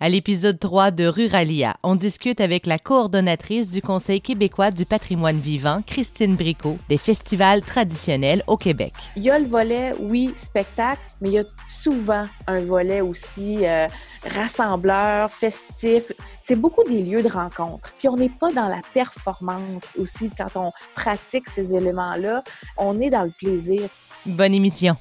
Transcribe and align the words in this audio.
À 0.00 0.08
l'épisode 0.08 0.58
3 0.58 0.90
de 0.90 1.06
Ruralia, 1.06 1.76
on 1.84 1.94
discute 1.94 2.40
avec 2.40 2.66
la 2.66 2.78
coordonnatrice 2.78 3.70
du 3.70 3.80
Conseil 3.80 4.20
québécois 4.20 4.72
du 4.72 4.84
patrimoine 4.84 5.38
vivant, 5.38 5.82
Christine 5.86 6.34
Bricot, 6.34 6.78
des 6.88 6.98
festivals 6.98 7.62
traditionnels 7.62 8.42
au 8.48 8.56
Québec. 8.56 8.92
Il 9.16 9.22
y 9.22 9.30
a 9.30 9.38
le 9.38 9.46
volet, 9.46 9.92
oui, 10.00 10.34
spectacle, 10.36 11.00
mais 11.20 11.28
il 11.28 11.34
y 11.34 11.38
a 11.38 11.44
souvent 11.68 12.24
un 12.48 12.60
volet 12.60 13.02
aussi 13.02 13.64
euh, 13.64 13.86
rassembleur, 14.28 15.30
festif. 15.30 16.10
C'est 16.40 16.56
beaucoup 16.56 16.82
des 16.82 17.00
lieux 17.00 17.22
de 17.22 17.28
rencontre. 17.28 17.94
Puis 17.96 18.08
on 18.08 18.16
n'est 18.16 18.28
pas 18.28 18.52
dans 18.52 18.68
la 18.68 18.80
performance 18.92 19.84
aussi 19.96 20.28
quand 20.36 20.56
on 20.56 20.72
pratique 20.96 21.48
ces 21.48 21.72
éléments-là. 21.72 22.42
On 22.76 23.00
est 23.00 23.10
dans 23.10 23.22
le 23.22 23.30
plaisir. 23.30 23.88
Bonne 24.26 24.54
émission. 24.54 24.96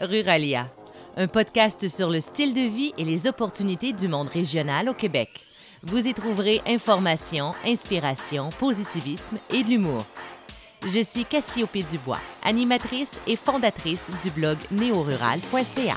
Ruralia, 0.00 0.68
un 1.16 1.26
podcast 1.26 1.88
sur 1.88 2.10
le 2.10 2.20
style 2.20 2.54
de 2.54 2.60
vie 2.60 2.92
et 2.98 3.04
les 3.04 3.26
opportunités 3.26 3.92
du 3.92 4.08
monde 4.08 4.28
régional 4.28 4.88
au 4.88 4.94
Québec. 4.94 5.44
Vous 5.82 6.06
y 6.06 6.14
trouverez 6.14 6.60
information, 6.66 7.54
inspiration, 7.64 8.50
positivisme 8.58 9.38
et 9.52 9.62
de 9.62 9.70
l'humour. 9.70 10.04
Je 10.86 11.02
suis 11.02 11.24
Cassiopée 11.24 11.82
Dubois, 11.82 12.20
animatrice 12.44 13.20
et 13.26 13.36
fondatrice 13.36 14.10
du 14.22 14.30
blog 14.30 14.56
néorural.ca. 14.70 15.96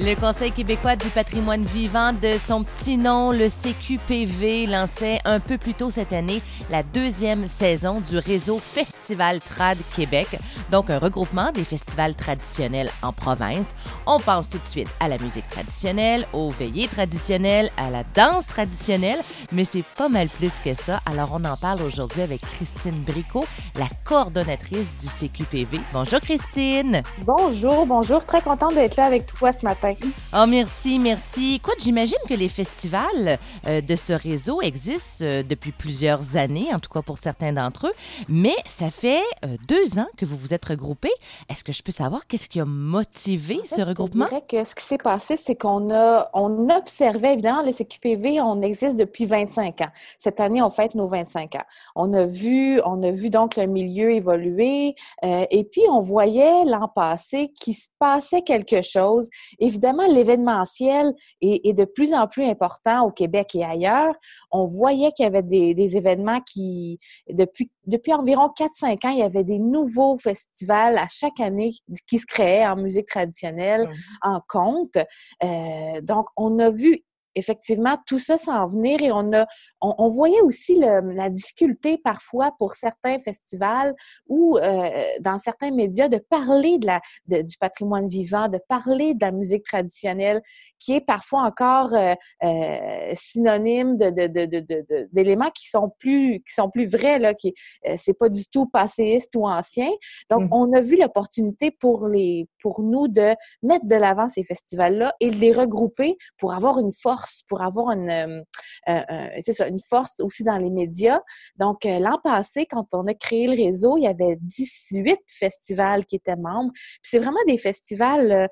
Le 0.00 0.14
Conseil 0.14 0.52
québécois 0.52 0.94
du 0.94 1.08
patrimoine 1.08 1.64
vivant 1.64 2.12
de 2.12 2.38
son 2.38 2.62
petit 2.62 2.96
nom, 2.96 3.32
le 3.32 3.48
CQPV, 3.48 4.66
lançait 4.68 5.18
un 5.24 5.40
peu 5.40 5.58
plus 5.58 5.74
tôt 5.74 5.90
cette 5.90 6.12
année 6.12 6.40
la 6.70 6.84
deuxième 6.84 7.48
saison 7.48 8.00
du 8.00 8.16
réseau 8.16 8.58
Festival 8.58 9.40
Trad 9.40 9.76
Québec, 9.96 10.28
donc 10.70 10.88
un 10.90 11.00
regroupement 11.00 11.50
des 11.50 11.64
festivals 11.64 12.14
traditionnels 12.14 12.90
en 13.02 13.12
province. 13.12 13.74
On 14.06 14.20
pense 14.20 14.48
tout 14.48 14.58
de 14.58 14.64
suite 14.64 14.88
à 15.00 15.08
la 15.08 15.18
musique 15.18 15.48
traditionnelle, 15.48 16.28
aux 16.32 16.50
veillées 16.50 16.86
traditionnelles, 16.86 17.70
à 17.76 17.90
la 17.90 18.04
danse 18.14 18.46
traditionnelle, 18.46 19.18
mais 19.50 19.64
c'est 19.64 19.84
pas 19.96 20.08
mal 20.08 20.28
plus 20.28 20.60
que 20.60 20.74
ça. 20.74 21.00
Alors 21.06 21.30
on 21.32 21.44
en 21.44 21.56
parle 21.56 21.82
aujourd'hui 21.82 22.22
avec 22.22 22.42
Christine 22.42 23.02
Bricot, 23.04 23.46
la 23.76 23.88
coordonnatrice 24.04 24.94
du 24.96 25.08
CQPV. 25.08 25.80
Bonjour 25.92 26.20
Christine. 26.20 27.02
Bonjour, 27.26 27.84
bonjour. 27.84 28.24
Très 28.24 28.42
contente 28.42 28.74
d'être 28.74 28.94
là 28.94 29.06
avec 29.06 29.26
toi 29.26 29.52
ce 29.52 29.64
matin. 29.64 29.87
Oh, 30.34 30.44
merci, 30.46 30.98
merci. 30.98 31.54
Écoute, 31.54 31.76
j'imagine 31.78 32.18
que 32.28 32.34
les 32.34 32.48
festivals 32.48 33.38
euh, 33.66 33.80
de 33.80 33.96
ce 33.96 34.12
réseau 34.12 34.60
existent 34.60 35.24
euh, 35.24 35.42
depuis 35.42 35.72
plusieurs 35.72 36.36
années, 36.36 36.68
en 36.74 36.78
tout 36.78 36.90
cas 36.90 37.02
pour 37.02 37.18
certains 37.18 37.52
d'entre 37.52 37.88
eux, 37.88 37.92
mais 38.28 38.54
ça 38.66 38.90
fait 38.90 39.22
euh, 39.44 39.56
deux 39.66 39.98
ans 39.98 40.08
que 40.16 40.26
vous 40.26 40.36
vous 40.36 40.54
êtes 40.54 40.64
regroupés. 40.64 41.12
Est-ce 41.48 41.64
que 41.64 41.72
je 41.72 41.82
peux 41.82 41.92
savoir 41.92 42.26
qu'est-ce 42.26 42.48
qui 42.48 42.60
a 42.60 42.64
motivé 42.64 43.60
ce 43.64 43.80
regroupement? 43.80 44.26
Je 44.26 44.30
dirais 44.30 44.44
que 44.48 44.64
ce 44.64 44.74
qui 44.74 44.84
s'est 44.84 44.98
passé, 44.98 45.36
c'est 45.42 45.54
qu'on 45.54 45.90
a, 45.94 46.28
on 46.34 46.68
observait, 46.68 47.34
évidemment, 47.34 47.62
les 47.62 47.72
CQPV, 47.72 48.40
on 48.40 48.60
existe 48.62 48.96
depuis 48.96 49.26
25 49.26 49.80
ans. 49.80 49.90
Cette 50.18 50.40
année, 50.40 50.62
on 50.62 50.70
fête 50.70 50.94
nos 50.94 51.08
25 51.08 51.54
ans. 51.54 51.64
On 51.96 52.12
a 52.12 52.26
vu, 52.26 52.80
on 52.84 53.02
a 53.02 53.10
vu 53.10 53.30
donc 53.30 53.56
le 53.56 53.66
milieu 53.66 54.12
évoluer 54.12 54.94
et 55.22 55.64
puis 55.64 55.82
on 55.90 56.00
voyait 56.00 56.64
l'an 56.64 56.88
passé 56.88 57.52
qu'il 57.58 57.74
se 57.74 57.88
passait 57.98 58.42
quelque 58.42 58.82
chose. 58.82 59.28
Évidemment, 59.58 59.77
évidemment, 59.78 60.06
l'événementiel 60.06 61.14
est, 61.40 61.72
de 61.72 61.84
plus 61.84 62.12
en 62.12 62.26
plus 62.26 62.44
important 62.44 63.04
au 63.04 63.10
Québec 63.10 63.54
et 63.54 63.64
ailleurs. 63.64 64.14
On 64.50 64.64
voyait 64.64 65.12
qu'il 65.12 65.24
y 65.24 65.26
avait 65.26 65.42
des, 65.42 65.96
événements 65.96 66.40
qui, 66.40 66.98
depuis, 67.30 67.70
depuis 67.86 68.12
environ 68.12 68.48
4-5 68.58 69.06
ans, 69.06 69.10
il 69.10 69.18
y 69.18 69.22
avait 69.22 69.44
des 69.44 69.58
nouveaux 69.58 70.16
festivals 70.18 70.98
à 70.98 71.06
chaque 71.08 71.40
année 71.40 71.72
qui 72.06 72.18
se 72.18 72.26
créaient 72.26 72.66
en 72.66 72.76
musique 72.76 73.06
traditionnelle, 73.06 73.86
mmh 73.88 73.94
en 74.22 74.40
conte. 74.48 74.96
Euh, 75.44 76.00
donc, 76.02 76.26
on 76.36 76.58
a 76.58 76.70
vu 76.70 77.04
effectivement, 77.38 77.96
tout 78.06 78.18
ça 78.18 78.36
s'en 78.36 78.66
venir 78.66 79.02
et 79.02 79.12
on 79.12 79.32
a, 79.32 79.46
on, 79.80 80.08
voyait 80.08 80.40
aussi 80.40 80.76
la 80.76 81.30
difficulté 81.30 81.98
parfois 81.98 82.52
pour 82.58 82.74
certains 82.74 83.18
festivals 83.18 83.94
ou 84.26 84.58
euh, 84.58 84.88
dans 85.20 85.38
certains 85.38 85.70
médias 85.70 86.08
de 86.08 86.18
parler 86.18 86.78
de 86.78 86.86
la, 86.86 87.00
du 87.26 87.56
patrimoine 87.58 88.08
vivant, 88.08 88.48
de 88.48 88.58
parler 88.68 89.14
de 89.14 89.20
la 89.20 89.32
musique 89.32 89.64
traditionnelle 89.64 90.42
qui 90.78 90.94
est 90.94 91.00
parfois 91.00 91.42
encore 91.42 91.94
euh, 91.94 92.14
euh, 92.44 93.12
synonyme 93.14 93.96
de, 93.96 95.06
d'éléments 95.12 95.50
qui 95.50 95.68
sont 95.68 95.92
plus 95.98 96.42
qui 96.46 96.54
sont 96.54 96.70
plus 96.70 96.86
vrais 96.86 97.18
là, 97.18 97.34
qui 97.34 97.54
c'est 97.96 98.14
pas 98.14 98.28
du 98.28 98.46
tout 98.46 98.66
passéiste 98.66 99.34
ou 99.36 99.46
ancien. 99.46 99.90
Donc 100.30 100.42
mmh. 100.42 100.52
on 100.52 100.72
a 100.72 100.80
vu 100.80 100.96
l'opportunité 100.96 101.70
pour 101.70 102.08
les 102.08 102.48
pour 102.60 102.82
nous 102.82 103.08
de 103.08 103.34
mettre 103.62 103.86
de 103.86 103.94
l'avant 103.94 104.28
ces 104.28 104.44
festivals 104.44 104.96
là 104.98 105.14
et 105.20 105.30
de 105.30 105.36
les 105.36 105.52
regrouper 105.52 106.16
pour 106.38 106.52
avoir 106.52 106.78
une 106.78 106.92
force 106.92 107.27
pour 107.48 107.62
avoir 107.62 107.92
une, 107.92 108.10
euh, 108.10 108.42
euh, 108.88 109.02
euh, 109.10 109.28
c'est 109.40 109.52
ça, 109.52 109.66
une 109.66 109.80
force 109.80 110.20
aussi 110.20 110.44
dans 110.44 110.56
les 110.56 110.70
médias. 110.70 111.20
Donc, 111.56 111.84
l'an 111.84 112.18
passé, 112.22 112.66
quand 112.66 112.86
on 112.92 113.06
a 113.06 113.14
créé 113.14 113.46
le 113.46 113.56
réseau, 113.56 113.96
il 113.96 114.04
y 114.04 114.06
avait 114.06 114.36
18 114.40 115.18
festivals 115.38 116.04
qui 116.06 116.16
étaient 116.16 116.36
membres. 116.36 116.72
c'est 117.02 117.18
vraiment 117.18 117.42
des 117.46 117.58
festivals 117.58 118.48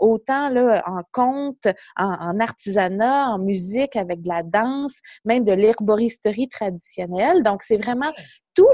autant 0.00 0.48
là, 0.48 0.82
en 0.86 1.02
conte, 1.12 1.66
en, 1.96 2.40
artisanat, 2.40 3.28
en 3.28 3.38
musique, 3.38 3.96
avec 3.96 4.22
de 4.22 4.28
la 4.28 4.42
danse, 4.42 4.94
même 5.24 5.44
de 5.44 5.52
l'herboristerie 5.52 6.48
traditionnelle. 6.48 7.42
Donc, 7.42 7.62
c'est 7.62 7.76
vraiment 7.76 8.12
tout 8.54 8.68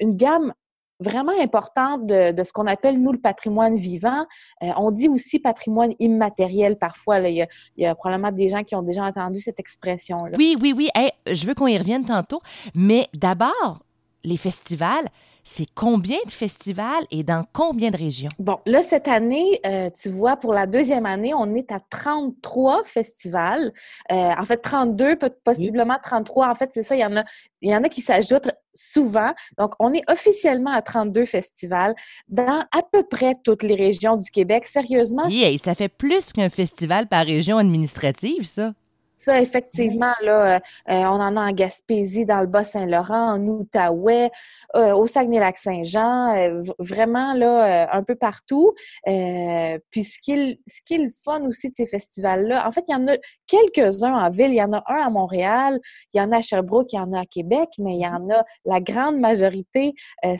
une 0.00 0.16
gamme 0.16 0.52
vraiment 1.00 1.32
importante 1.40 2.06
de, 2.06 2.42
ce 2.44 2.52
qu'on 2.52 2.66
appelle, 2.66 3.00
nous, 3.00 3.12
le 3.12 3.20
patrimoine 3.20 3.76
vivant. 3.76 4.26
Euh, 4.62 4.68
on 4.76 4.90
dit 4.90 5.08
aussi 5.08 5.38
patrimoine 5.38 5.94
immatériel 5.98 6.78
parfois. 6.78 7.18
Là. 7.18 7.28
Il, 7.28 7.46
y 7.76 7.86
a, 7.86 7.94
probablement 7.94 8.32
des 8.32 8.48
gens 8.48 8.62
qui 8.62 8.74
ont 8.74 8.82
déjà 8.82 9.04
entendu 9.04 9.40
cette 9.40 9.58
expression-là. 9.58 10.36
Oui, 10.38 10.56
oui, 10.60 10.74
oui. 10.76 10.88
je 11.26 11.46
veux 11.46 11.54
qu'on 11.54 11.66
y 11.66 11.78
revienne 11.78 12.04
tantôt. 12.04 12.40
Mais 12.74 13.06
d'abord, 13.14 13.80
les 14.24 14.36
festivals, 14.36 15.08
c'est 15.52 15.66
combien 15.74 16.18
de 16.26 16.30
festivals 16.30 17.04
et 17.10 17.24
dans 17.24 17.44
combien 17.52 17.90
de 17.90 17.96
régions? 17.96 18.28
Bon, 18.38 18.60
là, 18.66 18.84
cette 18.84 19.08
année, 19.08 19.58
euh, 19.66 19.90
tu 19.90 20.08
vois, 20.08 20.36
pour 20.36 20.54
la 20.54 20.66
deuxième 20.66 21.06
année, 21.06 21.34
on 21.34 21.56
est 21.56 21.72
à 21.72 21.80
33 21.90 22.84
festivals. 22.84 23.72
Euh, 24.12 24.14
en 24.14 24.44
fait, 24.44 24.58
32, 24.58 25.18
possiblement 25.44 25.96
33. 26.04 26.50
En 26.50 26.54
fait, 26.54 26.70
c'est 26.72 26.84
ça, 26.84 26.94
il 26.94 27.00
y 27.00 27.04
en 27.04 27.16
a, 27.16 27.24
il 27.62 27.70
y 27.70 27.74
en 27.74 27.82
a 27.82 27.88
qui 27.88 28.00
s'ajoutent 28.00 28.52
souvent. 28.74 29.32
Donc, 29.58 29.74
on 29.80 29.92
est 29.92 30.08
officiellement 30.08 30.70
à 30.70 30.82
32 30.82 31.24
festivals 31.24 31.96
dans 32.28 32.64
à 32.70 32.82
peu 32.90 33.02
près 33.02 33.32
toutes 33.42 33.64
les 33.64 33.74
régions 33.74 34.16
du 34.16 34.30
Québec. 34.30 34.66
Sérieusement. 34.66 35.24
Oui, 35.26 35.58
ça 35.60 35.74
fait 35.74 35.88
plus 35.88 36.32
qu'un 36.32 36.48
festival 36.48 37.08
par 37.08 37.26
région 37.26 37.58
administrative, 37.58 38.46
ça. 38.46 38.72
Ça, 39.20 39.38
effectivement, 39.38 40.14
là, 40.22 40.56
euh, 40.56 40.58
euh, 40.88 41.04
on 41.04 41.20
en 41.20 41.36
a 41.36 41.42
en 41.42 41.52
Gaspésie, 41.52 42.24
dans 42.24 42.40
le 42.40 42.46
Bas-Saint-Laurent, 42.46 43.34
en 43.34 43.46
Outaouais, 43.46 44.30
euh, 44.76 44.94
au 44.94 45.06
Saguenay-Lac-Saint-Jean, 45.06 46.62
vraiment 46.78 47.34
là, 47.34 47.92
un 47.92 48.02
peu 48.02 48.14
partout. 48.14 48.72
puis 49.04 50.04
ce 50.04 50.18
qui, 50.20 50.32
est, 50.32 50.60
ce 50.66 50.80
qui 50.86 50.94
est 50.94 50.98
le 50.98 51.10
fun 51.10 51.46
aussi 51.46 51.68
de 51.68 51.74
ces 51.74 51.86
festivals-là, 51.86 52.66
en 52.66 52.72
fait, 52.72 52.82
il 52.88 52.92
y 52.92 52.94
en 52.94 53.06
a 53.08 53.16
quelques-uns 53.46 54.14
en 54.14 54.30
ville. 54.30 54.52
Il 54.52 54.56
y 54.56 54.62
en 54.62 54.72
a 54.72 54.82
un 54.86 55.02
à 55.02 55.10
Montréal, 55.10 55.78
il 56.14 56.18
y 56.18 56.20
en 56.22 56.32
a 56.32 56.38
à 56.38 56.40
Sherbrooke, 56.40 56.90
il 56.94 56.96
y 56.96 57.00
en 57.00 57.12
a 57.12 57.20
à 57.20 57.26
Québec, 57.26 57.68
mais 57.78 57.96
il 57.96 58.00
y 58.00 58.06
en 58.06 58.30
a, 58.30 58.42
la 58.64 58.80
grande 58.80 59.18
majorité 59.18 59.92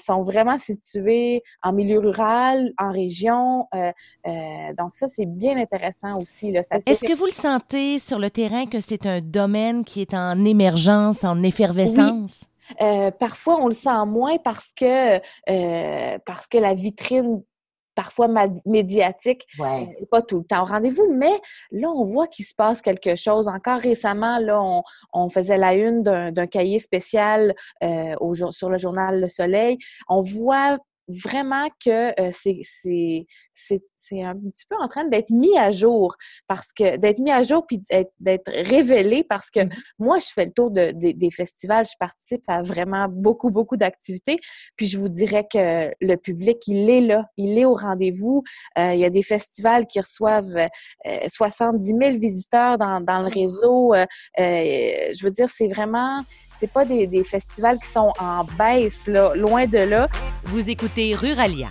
sont 0.03 0.23
vraiment 0.23 0.57
situés 0.57 1.43
en 1.63 1.75
milieu 1.75 1.99
rural, 1.99 2.73
en 2.79 2.93
région. 2.93 3.69
donc 4.25 4.95
ça, 4.95 5.07
c'est 5.07 5.27
bien 5.27 5.59
intéressant 5.59 6.19
aussi. 6.19 6.49
Est-ce 6.87 7.05
que 7.05 7.15
vous 7.15 7.27
le 7.27 7.33
sentez 7.33 7.99
sur 7.99 8.19
le 8.19 8.31
terrain 8.31 8.65
que 8.71 8.81
c'est 8.81 9.07
un 9.07 9.21
domaine 9.21 9.85
qui 9.85 10.01
est 10.01 10.15
en 10.15 10.45
émergence, 10.45 11.25
en 11.25 11.43
effervescence? 11.43 12.45
Euh, 12.81 13.11
parfois, 13.11 13.57
on 13.61 13.67
le 13.67 13.75
sent 13.75 14.07
moins 14.07 14.39
parce 14.39 14.73
que, 14.73 15.17
euh, 15.17 16.19
parce 16.25 16.47
que 16.47 16.59
la 16.59 16.75
vitrine 16.75 17.43
parfois 17.97 18.29
médiatique, 18.65 19.45
n'est 19.59 19.95
euh, 20.01 20.07
pas 20.11 20.23
tout 20.23 20.39
le 20.39 20.45
temps 20.45 20.63
au 20.63 20.65
rendez-vous, 20.65 21.13
mais 21.13 21.39
là, 21.71 21.91
on 21.91 22.05
voit 22.05 22.29
qu'il 22.29 22.47
se 22.47 22.55
passe 22.55 22.81
quelque 22.81 23.15
chose. 23.15 23.47
Encore 23.47 23.81
récemment, 23.81 24.39
là, 24.39 24.63
on, 25.13 25.29
faisait 25.29 25.59
la 25.59 25.75
une 25.75 26.03
d'un 26.03 26.47
cahier 26.47 26.79
spécial 26.79 27.55
au, 28.21 28.35
sur 28.35 28.71
le 28.71 28.79
journal 28.79 29.21
Le 29.21 29.29
Soleil. 29.29 29.77
On 30.09 30.21
voit 30.21 30.79
vraiment 31.11 31.69
que 31.85 32.13
c'est 32.31 32.61
c'est 34.11 34.23
un 34.23 34.35
petit 34.35 34.65
peu 34.69 34.77
en 34.81 34.89
train 34.89 35.05
d'être 35.05 35.31
mis 35.31 35.57
à 35.59 35.71
jour 35.71 36.17
parce 36.49 36.73
que 36.73 36.97
d'être 36.97 37.19
mis 37.19 37.31
à 37.31 37.43
jour 37.43 37.67
puis 37.67 37.83
d'être 38.19 38.51
révélé 38.51 39.25
parce 39.25 39.51
que 39.51 39.65
mmh 39.65 39.71
moi 39.99 40.19
je 40.19 40.27
fais 40.35 40.47
le 40.47 40.53
tour 40.53 40.71
de, 40.71 40.93
des 40.93 41.31
festivals, 41.31 41.85
je 41.85 41.97
participe 41.99 42.43
à 42.49 42.63
vraiment 42.63 43.07
beaucoup 43.09 43.51
beaucoup 43.51 43.77
d'activités 43.77 44.39
puis 44.77 44.87
je 44.87 44.99
vous 44.99 45.09
dirais 45.09 45.47
que 45.51 45.93
le 46.01 46.17
public 46.17 46.59
il 46.67 46.89
est 46.89 47.01
là, 47.01 47.27
il 47.37 47.59
est 47.59 47.65
au 47.65 47.75
rendez-vous. 47.75 48.43
Euh, 48.79 48.95
il 48.95 49.01
y 49.01 49.05
a 49.05 49.11
des 49.11 49.23
festivals 49.23 49.87
qui 49.87 50.01
reçoivent 50.01 50.69
70 51.29 51.93
euh, 51.93 51.99
000 52.03 52.19
visiteurs 52.19 52.79
dans, 52.79 53.01
dans 53.01 53.21
le 53.21 53.29
mmh. 53.29 53.33
réseau. 53.33 53.95
Euh, 53.95 54.07
je 54.39 55.23
veux 55.23 55.31
dire 55.31 55.49
c'est 55.49 55.69
vraiment 55.69 56.25
c'est 56.61 56.71
pas 56.71 56.85
des, 56.85 57.25
festivals 57.25 57.79
qui 57.81 57.89
sont 57.89 58.13
en 58.21 58.45
baisse 58.45 59.09
loin 59.09 59.67
de 59.67 59.79
là. 59.79 60.07
Vous 60.45 60.69
écoutez 60.69 61.15
Ruralia 61.15 61.71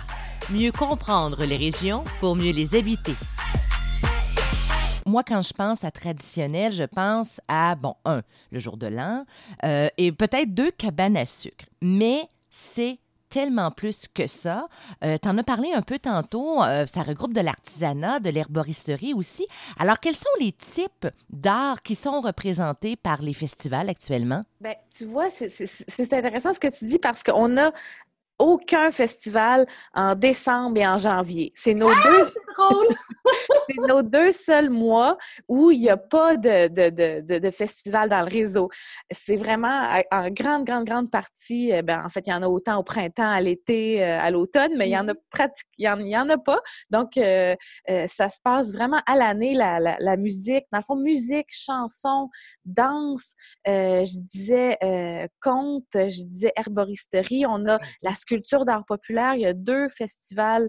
Mieux 0.50 0.72
comprendre 0.72 1.44
les 1.44 1.56
régions 1.56 2.02
pour 2.18 2.34
mieux 2.34 2.50
les 2.50 2.74
habiter. 2.74 3.14
Moi, 5.06 5.22
quand 5.22 5.42
je 5.42 5.52
pense 5.52 5.84
à 5.84 5.92
traditionnel, 5.92 6.72
je 6.72 6.82
pense 6.82 7.40
à, 7.46 7.76
bon, 7.76 7.94
un, 8.04 8.22
le 8.50 8.58
jour 8.58 8.76
de 8.76 8.88
l'an, 8.88 9.24
euh, 9.64 9.88
et 9.96 10.10
peut-être 10.10 10.52
deux, 10.52 10.72
cabanes 10.72 11.16
à 11.16 11.24
sucre. 11.24 11.66
Mais 11.80 12.24
c'est 12.50 12.98
tellement 13.30 13.70
plus 13.70 14.06
que 14.12 14.26
ça. 14.26 14.68
Euh, 15.04 15.16
tu 15.22 15.28
en 15.28 15.38
as 15.38 15.44
parlé 15.44 15.72
un 15.72 15.82
peu 15.82 15.98
tantôt, 15.98 16.62
euh, 16.62 16.84
ça 16.86 17.02
regroupe 17.02 17.32
de 17.32 17.40
l'artisanat, 17.40 18.20
de 18.20 18.28
l'herboristerie 18.28 19.14
aussi. 19.14 19.46
Alors, 19.78 20.00
quels 20.00 20.16
sont 20.16 20.28
les 20.40 20.52
types 20.52 21.06
d'art 21.30 21.82
qui 21.82 21.94
sont 21.94 22.20
représentés 22.20 22.96
par 22.96 23.22
les 23.22 23.32
festivals 23.32 23.88
actuellement? 23.88 24.42
Bien, 24.60 24.74
tu 24.94 25.06
vois, 25.06 25.28
c'est 25.30 26.12
intéressant 26.12 26.52
ce 26.52 26.60
que 26.60 26.68
tu 26.76 26.86
dis 26.86 26.98
parce 26.98 27.22
qu'on 27.22 27.56
a 27.56 27.70
aucun 28.40 28.90
festival 28.90 29.66
en 29.94 30.14
décembre 30.14 30.78
et 30.78 30.86
en 30.86 30.96
janvier. 30.96 31.52
C'est 31.54 31.74
nos 31.74 31.90
ah, 31.90 32.02
deux. 32.04 32.24
c'est 33.68 33.76
nos 33.88 34.02
deux 34.02 34.32
seuls 34.32 34.70
mois 34.70 35.18
où 35.46 35.70
il 35.70 35.80
n'y 35.80 35.90
a 35.90 35.98
pas 35.98 36.36
de, 36.36 36.68
de, 36.68 37.38
de, 37.38 37.50
festival 37.50 38.08
dans 38.08 38.24
le 38.24 38.30
réseau. 38.30 38.70
C'est 39.10 39.36
vraiment 39.36 39.86
en 40.10 40.30
grande, 40.30 40.64
grande, 40.64 40.86
grande 40.86 41.10
partie, 41.10 41.72
euh, 41.72 41.82
ben, 41.82 42.02
en 42.04 42.08
fait, 42.08 42.26
il 42.26 42.30
y 42.30 42.32
en 42.32 42.42
a 42.42 42.48
autant 42.48 42.78
au 42.78 42.82
printemps, 42.82 43.30
à 43.30 43.40
l'été, 43.40 44.02
euh, 44.02 44.18
à 44.18 44.30
l'automne, 44.30 44.72
mais 44.76 44.88
il 44.88 44.92
y 44.92 44.98
en 44.98 45.08
a 45.08 45.12
mm-hmm. 45.12 45.30
pratique, 45.30 45.68
il 45.78 45.84
y 45.84 46.16
en, 46.16 46.30
a 46.30 46.38
pas. 46.38 46.60
Donc, 46.88 47.18
euh, 47.18 47.54
ça 48.08 48.30
se 48.30 48.40
passe 48.42 48.72
vraiment 48.72 49.02
à 49.06 49.16
l'année, 49.16 49.54
la, 49.54 49.78
la, 49.80 50.16
musique. 50.16 50.64
Dans 50.72 50.78
le 50.78 50.84
fond, 50.84 50.96
musique, 50.96 51.48
chanson, 51.50 52.30
danse, 52.64 53.34
je 53.66 54.18
disais 54.18 54.78
conte, 55.42 55.84
je 55.92 56.24
disais 56.24 56.52
herboristerie. 56.56 57.44
On 57.46 57.68
a 57.68 57.78
la 58.02 58.14
sculpture 58.14 58.29
d'art 58.64 58.84
populaire. 58.84 59.34
Il 59.34 59.42
y 59.42 59.46
a 59.46 59.54
deux 59.54 59.88
festivals 59.88 60.68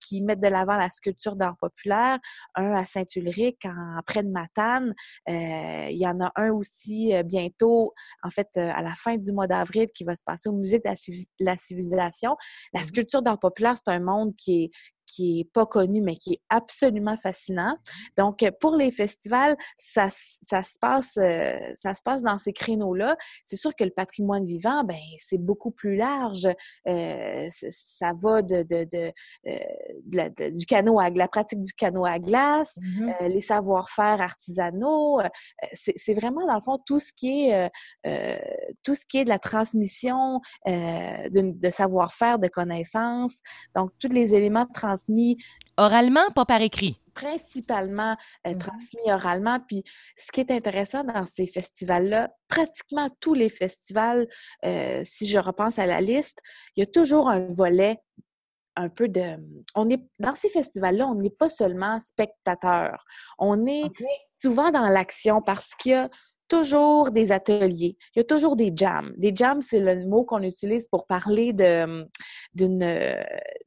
qui 0.00 0.22
mettent 0.22 0.40
de 0.40 0.48
l'avant 0.48 0.76
la 0.76 0.90
sculpture 0.90 1.36
d'art 1.36 1.56
populaire 1.58 2.18
un 2.54 2.72
à 2.72 2.84
Saint-Ulrich, 2.84 3.64
en 3.64 4.00
près 4.04 4.22
de 4.22 4.28
Matane. 4.28 4.94
Euh, 5.28 5.88
il 5.90 5.98
y 5.98 6.06
en 6.06 6.20
a 6.20 6.32
un 6.36 6.50
aussi 6.50 7.14
euh, 7.14 7.22
bientôt, 7.22 7.94
en 8.22 8.30
fait, 8.30 8.48
euh, 8.56 8.70
à 8.74 8.82
la 8.82 8.94
fin 8.94 9.16
du 9.16 9.32
mois 9.32 9.46
d'avril, 9.46 9.88
qui 9.94 10.04
va 10.04 10.14
se 10.14 10.24
passer 10.24 10.48
au 10.48 10.52
Musée 10.52 10.78
de 10.78 10.88
la 11.40 11.56
civilisation. 11.56 12.36
La 12.72 12.80
mmh 12.80 12.84
sculpture 12.84 13.22
d'art 13.22 13.38
populaire, 13.38 13.74
c'est 13.76 13.92
un 13.92 14.00
monde 14.00 14.34
qui 14.36 14.64
est 14.64 14.70
qui 15.12 15.40
est 15.40 15.44
pas 15.52 15.66
connu, 15.66 16.00
mais 16.00 16.16
qui 16.16 16.34
est 16.34 16.40
absolument 16.48 17.16
fascinant. 17.16 17.76
Donc, 18.16 18.44
pour 18.60 18.76
les 18.76 18.90
festivals, 18.90 19.56
ça, 19.76 20.08
ça 20.42 20.62
se 20.62 20.78
passe, 20.80 21.16
euh, 21.18 21.58
ça 21.74 21.92
se 21.92 22.02
passe 22.02 22.22
dans 22.22 22.38
ces 22.38 22.52
créneaux-là. 22.52 23.16
C'est 23.44 23.56
sûr 23.56 23.74
que 23.74 23.84
le 23.84 23.90
patrimoine 23.90 24.46
vivant, 24.46 24.84
ben 24.84 24.96
c'est 25.18 25.38
beaucoup 25.38 25.70
plus 25.70 25.96
large. 25.96 26.48
Euh, 26.88 27.48
ça 27.50 28.12
va 28.18 28.42
de, 28.42 28.62
de, 28.62 28.84
de, 28.84 29.12
euh, 29.46 30.50
du 30.50 30.66
canot 30.66 30.98
à 30.98 31.10
la 31.10 31.28
pratique 31.28 31.60
du 31.60 31.72
canot 31.74 32.06
à 32.06 32.18
glace, 32.18 32.76
mmh 32.76 33.10
les 33.22 33.40
savoir-faire 33.40 34.20
artisanaux. 34.20 35.20
c'est 35.72 36.14
vraiment 36.14 36.46
dans 36.46 36.54
le 36.54 36.60
fond 36.60 36.78
tout 36.84 36.98
ce 36.98 37.12
qui 37.12 37.48
est 37.48 37.70
tout 38.82 38.94
ce 38.94 39.04
qui 39.06 39.18
est 39.18 39.24
de 39.24 39.28
la 39.28 39.38
transmission 39.38 40.40
de, 40.66 41.58
de 41.58 41.70
savoir-faire, 41.70 42.38
de 42.38 42.48
connaissances. 42.48 43.38
Donc, 43.74 43.90
tous 43.98 44.08
les 44.08 44.34
éléments 44.34 44.64
de 44.64 44.72
transmission 44.72 44.92
Oralement, 45.76 46.30
pas 46.34 46.44
par 46.44 46.60
écrit. 46.60 47.00
Principalement 47.14 48.16
euh, 48.46 48.54
mmh 48.54 48.58
transmis 48.58 49.12
oralement. 49.12 49.58
Puis 49.60 49.84
ce 50.16 50.30
qui 50.32 50.40
est 50.40 50.50
intéressant 50.50 51.04
dans 51.04 51.24
ces 51.26 51.46
festivals-là, 51.46 52.30
pratiquement 52.48 53.08
tous 53.20 53.34
les 53.34 53.48
festivals, 53.48 54.28
euh, 54.64 55.02
si 55.04 55.26
je 55.26 55.38
repense 55.38 55.78
à 55.78 55.86
la 55.86 56.00
liste, 56.00 56.40
il 56.76 56.80
y 56.80 56.82
a 56.82 56.86
toujours 56.86 57.28
un 57.28 57.46
volet 57.48 57.98
un 58.76 58.88
peu 58.88 59.08
de. 59.08 59.36
On 59.74 59.88
est 59.90 60.02
dans 60.18 60.32
ces 60.32 60.48
festivals-là, 60.48 61.06
on 61.06 61.14
n'est 61.14 61.30
pas 61.30 61.48
seulement 61.48 61.98
spectateur. 62.00 63.04
On 63.38 63.66
est 63.66 63.90
souvent 64.40 64.70
dans 64.70 64.88
l'action 64.88 65.42
parce 65.42 65.74
qu'il 65.74 65.92
y 65.92 65.94
a 65.94 66.08
toujours 66.52 67.10
des 67.10 67.32
ateliers, 67.32 67.96
il 68.14 68.18
y 68.18 68.20
a 68.20 68.24
toujours 68.24 68.56
des 68.56 68.72
jams. 68.76 69.14
Des 69.16 69.32
jams, 69.34 69.62
c'est 69.62 69.80
le 69.80 70.06
mot 70.06 70.24
qu'on 70.24 70.42
utilise 70.42 70.86
pour 70.86 71.06
parler 71.06 71.54
de, 71.54 72.06
d'une, 72.54 73.16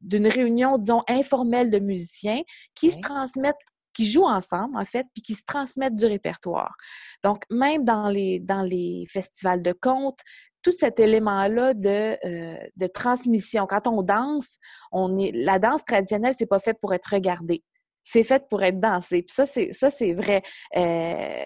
d'une 0.02 0.28
réunion, 0.28 0.78
disons, 0.78 1.02
informelle 1.08 1.72
de 1.72 1.80
musiciens 1.80 2.42
qui 2.76 2.92
se 2.92 3.00
transmettent 3.00 3.56
qui 3.94 4.06
jouent 4.06 4.28
ensemble, 4.28 4.78
en 4.78 4.84
fait, 4.84 5.06
puis 5.14 5.22
qui 5.22 5.36
se 5.36 5.44
transmettent 5.48 5.96
du 5.96 6.06
répertoire. 6.06 6.76
Donc, 7.24 7.44
même 7.50 7.86
dans 7.86 8.10
les, 8.10 8.42
dans 8.42 8.62
les 8.62 9.06
festivals 9.10 9.62
de 9.62 9.72
contes, 9.72 10.20
tout 10.62 10.74
cet 10.74 11.00
élément-là 11.00 11.74
de, 11.74 12.18
euh, 12.26 12.58
de 12.76 12.88
transmission. 12.88 13.66
Quand 13.68 13.88
on 13.88 14.02
danse, 14.04 14.58
on 14.92 15.18
est, 15.18 15.31
la 15.34 15.60
danse 15.60 15.86
traditionnelle, 15.86 16.34
c'est 16.38 16.46
pas 16.46 16.60
fait 16.60 16.74
pour 16.74 16.94
être 16.94 17.14
regardé 17.14 17.64
c'est 18.06 18.24
fait 18.24 18.48
pour 18.48 18.63
être 18.63 18.80
dansé. 18.80 19.24
Puis 19.24 19.34
ça, 19.34 19.46
c'est 19.46 19.74
ça, 19.74 19.90
c'est 19.90 20.13
vrai. 20.13 20.44
Euh, 20.78 21.46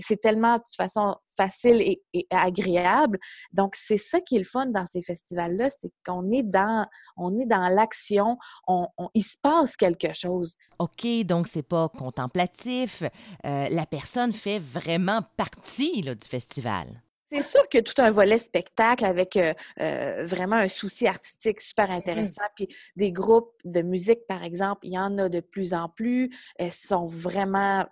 c'est 0.00 0.20
tellement 0.20 0.54
de 0.54 0.62
toute 0.62 0.74
façon 0.74 1.14
facile 1.36 1.82
et, 1.82 2.26
agréable. 2.30 3.18
Donc, 3.52 3.76
c'est 3.76 3.98
ça 3.98 4.20
qui 4.20 4.36
est 4.36 4.40
le 4.40 4.44
fun 4.44 4.66
dans 4.66 4.86
ces 4.86 5.02
festivals-là, 5.02 5.68
c'est 5.70 5.90
qu'on 6.04 6.30
est 6.32 6.42
dans 6.42 6.86
on 7.16 7.38
est 7.38 7.46
dans 7.46 7.68
l'action, 7.68 8.38
on, 8.66 8.88
il 9.14 9.22
se 9.22 9.36
passe 9.40 9.76
quelque 9.76 10.14
chose. 10.14 10.56
OK, 10.78 11.06
donc 11.24 11.46
c'est 11.46 11.62
pas 11.62 11.88
contemplatif. 11.90 13.02
Euh, 13.44 13.68
la 13.68 13.86
personne 13.86 14.32
fait 14.32 14.58
vraiment 14.58 15.20
partie 15.36 16.02
là, 16.02 16.14
du 16.14 16.26
festival. 16.26 17.02
C'est 17.30 17.42
sûr 17.42 17.68
a 17.78 17.82
tout 17.82 18.00
un 18.00 18.10
volet 18.10 18.38
spectacle 18.38 19.04
avec 19.04 19.36
euh, 19.36 19.52
euh, 19.80 20.24
vraiment 20.24 20.56
un 20.56 20.68
souci 20.68 21.06
artistique 21.06 21.60
super 21.60 21.90
mmh. 21.90 21.92
intéressant. 21.92 22.42
Puis 22.56 22.68
des 22.96 23.12
groupes 23.12 23.60
de 23.64 23.82
musique, 23.82 24.26
par 24.26 24.42
exemple, 24.42 24.86
il 24.86 24.92
y 24.92 24.98
en 24.98 25.18
a 25.18 25.28
de 25.28 25.40
plus 25.40 25.74
en 25.74 25.88
plus. 25.88 26.30
Elles 26.56 26.72
sont 26.72 27.06
vraiment 27.06 27.86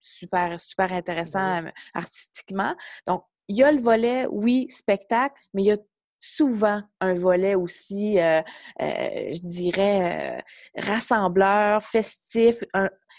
super, 0.00 0.60
super 0.60 0.92
intéressants 0.92 1.64
euh, 1.64 1.70
artistiquement. 1.94 2.74
Donc, 3.06 3.24
il 3.48 3.56
y 3.56 3.62
a 3.62 3.72
le 3.72 3.80
volet, 3.80 4.26
oui, 4.30 4.66
spectacle, 4.68 5.40
mais 5.54 5.62
il 5.62 5.66
y 5.66 5.72
a 5.72 5.78
souvent 6.20 6.82
un 7.00 7.14
volet 7.14 7.54
aussi, 7.54 8.18
euh, 8.18 8.40
euh, 8.80 9.32
je 9.32 9.40
dirais, 9.40 10.40
euh, 10.76 10.82
rassembleur, 10.82 11.82
festif. 11.82 12.64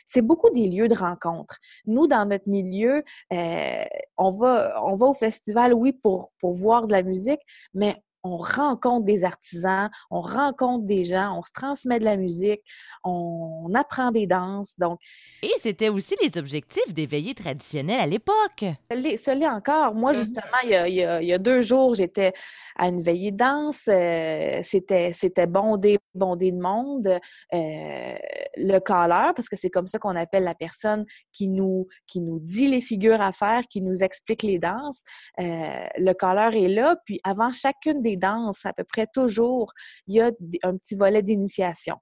C'est 0.06 0.22
beaucoup 0.22 0.50
des 0.50 0.68
lieux 0.68 0.88
de 0.88 0.96
rencontre. 0.96 1.58
Nous, 1.86 2.08
dans 2.08 2.26
notre 2.26 2.48
milieu, 2.48 3.04
on, 3.32 4.30
va, 4.32 4.82
on 4.84 4.96
va 4.96 5.08
au 5.08 5.14
festival, 5.14 5.74
oui, 5.74 5.94
pour, 5.94 6.32
pour 6.40 6.54
voir 6.54 6.88
de 6.88 6.94
la 6.94 7.04
musique, 7.04 7.42
mais 7.74 8.02
on 8.24 8.38
rencontre 8.38 9.06
des 9.06 9.24
artisans, 9.24 9.90
on 10.12 10.22
rencontre 10.22 10.86
des 10.86 11.04
gens, 11.04 11.38
on 11.38 11.44
se 11.44 11.52
transmet 11.52 12.00
de 12.00 12.06
la 12.06 12.18
musique, 12.18 12.62
on, 13.04 13.72
apprend 13.76 14.12
des 14.12 14.26
danses. 14.26 14.74
Donc, 14.80 15.00
Et 15.44 15.52
c'était 15.60 15.90
aussi 15.90 16.16
les 16.24 16.38
objectifs 16.38 16.94
des 16.94 17.06
veillées 17.06 17.36
traditionnelles 17.36 18.00
à 18.00 18.08
l'époque. 18.08 18.66
Ce 18.92 19.32
l'est 19.36 19.48
encore. 19.48 19.94
Moi, 19.94 20.12
mmh 20.12 20.16
justement, 20.16 20.58
il 20.64 20.70
y 20.70 20.76
a, 20.76 21.22
il 21.22 21.28
y 21.28 21.34
a 21.34 21.38
deux 21.38 21.62
jours, 21.62 21.94
j'étais 21.94 22.34
à 22.80 22.88
une 22.88 23.02
veillée 23.02 23.32
de 23.32 23.38
danse. 23.38 23.82
Euh, 23.88 24.62
c'était, 24.64 25.12
c'était 25.14 25.48
bondé, 25.48 26.00
bondé 26.16 26.52
de 26.52 26.60
monde. 26.60 27.20
Euh, 27.54 28.16
le 28.58 28.80
caller, 28.80 29.32
parce 29.36 29.50
que 29.50 29.56
c'est 29.56 29.70
comme 29.70 29.86
ça 29.86 30.00
qu'on 30.00 30.16
appelle 30.16 30.44
la 30.44 30.56
personne 30.56 31.06
qui 31.34 31.50
nous, 31.50 31.88
qui 32.08 32.22
nous 32.22 32.40
dit 32.40 32.68
les 32.68 32.82
figures 32.82 33.22
à 33.22 33.32
faire, 33.32 33.64
qui 33.70 33.82
nous 33.82 34.02
explique 34.02 34.44
les 34.44 34.60
danses. 34.60 35.02
Euh, 35.40 35.86
le 35.98 36.14
caller 36.14 36.64
est 36.64 36.68
là, 36.70 36.96
puis 37.06 37.20
avant 37.24 37.52
chacune 37.52 38.02
des 38.02 38.09
à 38.18 38.74
peu 38.74 38.84
près 38.84 39.08
toujours, 39.14 39.74
il 40.08 40.16
y 40.16 40.22
a 40.22 40.32
un 40.64 40.78
petit 40.78 40.96
volet 40.96 41.22
d'initiation. 41.22 41.98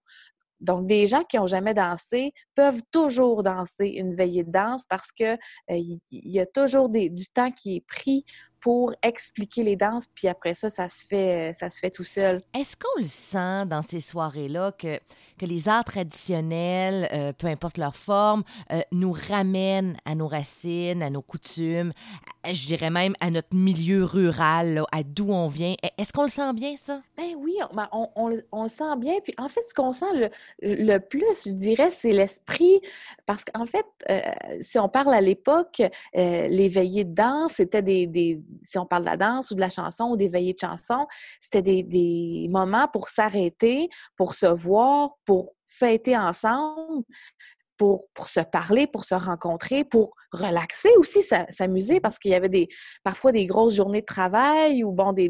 Donc, 0.60 0.88
des 0.88 1.06
gens 1.06 1.24
qui 1.24 1.38
n'ont 1.38 1.48
jamais 1.48 1.74
dansé 1.74 2.34
peuvent 2.56 2.82
toujours 2.92 3.44
danser 3.44 3.88
une 3.88 4.16
veillée 4.16 4.44
de 4.44 4.52
danse 4.52 4.86
parce 4.90 5.12
que 5.12 5.38
il 5.70 6.00
y 6.10 6.40
a 6.40 6.46
toujours 6.46 6.90
du 6.90 7.28
temps 7.34 7.52
qui 7.52 7.78
est 7.78 7.86
pris 7.86 8.26
pour 8.60 8.94
expliquer 9.04 9.64
les 9.64 9.76
danses, 9.76 10.06
puis 10.14 10.28
après 10.28 10.54
ça, 10.54 10.70
ça 10.70 10.90
se 10.90 11.06
fait, 11.06 11.52
ça 11.54 11.70
se 11.70 11.80
fait 11.80 11.92
tout 11.92 12.04
seul. 12.04 12.42
Est-ce 12.54 12.76
qu'on 12.76 13.00
le 13.00 13.06
sent 13.06 13.66
dans 13.68 13.82
ces 13.82 14.00
soirées-là 14.00 14.72
que, 14.72 14.98
que 15.38 15.46
les 15.46 15.70
arts 15.70 15.84
traditionnels, 15.84 17.08
euh, 17.14 17.34
peu 17.34 17.48
importe 17.48 17.78
leur 17.78 17.96
forme, 17.96 18.44
euh, 18.72 18.82
nous 18.92 19.12
ramènent 19.12 19.98
à 20.06 20.16
nos 20.16 20.28
racines, 20.28 21.04
à 21.04 21.10
nos 21.10 21.22
coutumes, 21.22 21.94
je 22.46 22.66
dirais 22.66 22.90
même 22.90 23.14
à 23.20 23.30
notre 23.30 23.54
milieu 23.54 24.04
rural, 24.04 24.84
à 24.92 25.04
d'où 25.04 25.32
on 25.32 25.48
vient? 25.48 25.74
E, 25.84 25.88
est-ce 25.98 26.14
qu'on 26.14 26.24
le 26.24 26.30
sent 26.30 26.54
bien, 26.54 26.76
ça? 26.78 27.02
Ben 27.18 27.36
oui, 27.38 27.56
ben, 27.74 27.88
on, 27.92 28.10
on, 28.16 28.36
on, 28.52 28.64
le 28.64 28.70
sent 28.70 28.96
bien. 28.98 29.16
Puis 29.24 29.34
en 29.38 29.50
fait, 29.50 29.62
ce 29.68 29.74
qu'on 29.74 29.92
sent 29.92 30.06
le, 30.14 30.30
le, 30.62 30.98
plus, 31.00 31.46
je 31.46 31.52
dirais, 31.52 31.92
c'est 31.92 32.14
l'esprit. 32.14 32.82
Parce 33.26 33.44
qu'en 33.44 33.66
fait, 33.66 33.86
euh, 34.10 34.22
si 34.62 34.80
on 34.80 34.90
parle 34.90 35.14
à 35.14 35.22
l'époque, 35.22 35.82
les 36.14 36.70
veillées 36.70 37.04
de 37.04 37.14
danse, 37.14 37.54
c'était 37.56 37.82
des, 37.82 38.08
des 38.08 38.42
si 38.64 38.78
on 38.78 38.86
parle 38.86 39.04
de 39.04 39.10
la 39.10 39.18
danse 39.18 39.52
ou 39.52 39.56
de 39.56 39.62
la 39.62 39.70
chanson 39.70 40.06
ou 40.06 40.18
des 40.18 40.30
veillées 40.30 40.54
de 40.54 40.60
chansons, 40.60 41.08
c'était 41.40 41.62
des, 41.84 42.48
moments 42.50 42.88
pour 42.88 43.10
s'arrêter, 43.10 43.90
pour 44.16 44.34
se 44.34 44.46
voir, 44.46 45.12
pour 45.26 45.54
fêter 45.66 46.18
ensemble, 46.18 47.04
pour, 47.78 48.02
se 48.26 48.40
parler, 48.40 48.88
pour 48.88 49.06
se 49.06 49.16
rencontrer, 49.16 49.84
pour 49.84 50.16
relaxer 50.32 50.90
aussi, 50.98 51.22
s'amuser, 51.50 52.00
parce 52.00 52.18
qu'il 52.18 52.32
y 52.32 52.36
avait 52.36 52.50
des, 52.50 52.68
parfois 53.04 53.32
des 53.32 53.46
grosses 53.46 53.76
journées 53.76 54.02
de 54.02 54.06
travail 54.06 54.84
ou 54.84 54.92
bon, 54.92 55.14
des, 55.14 55.30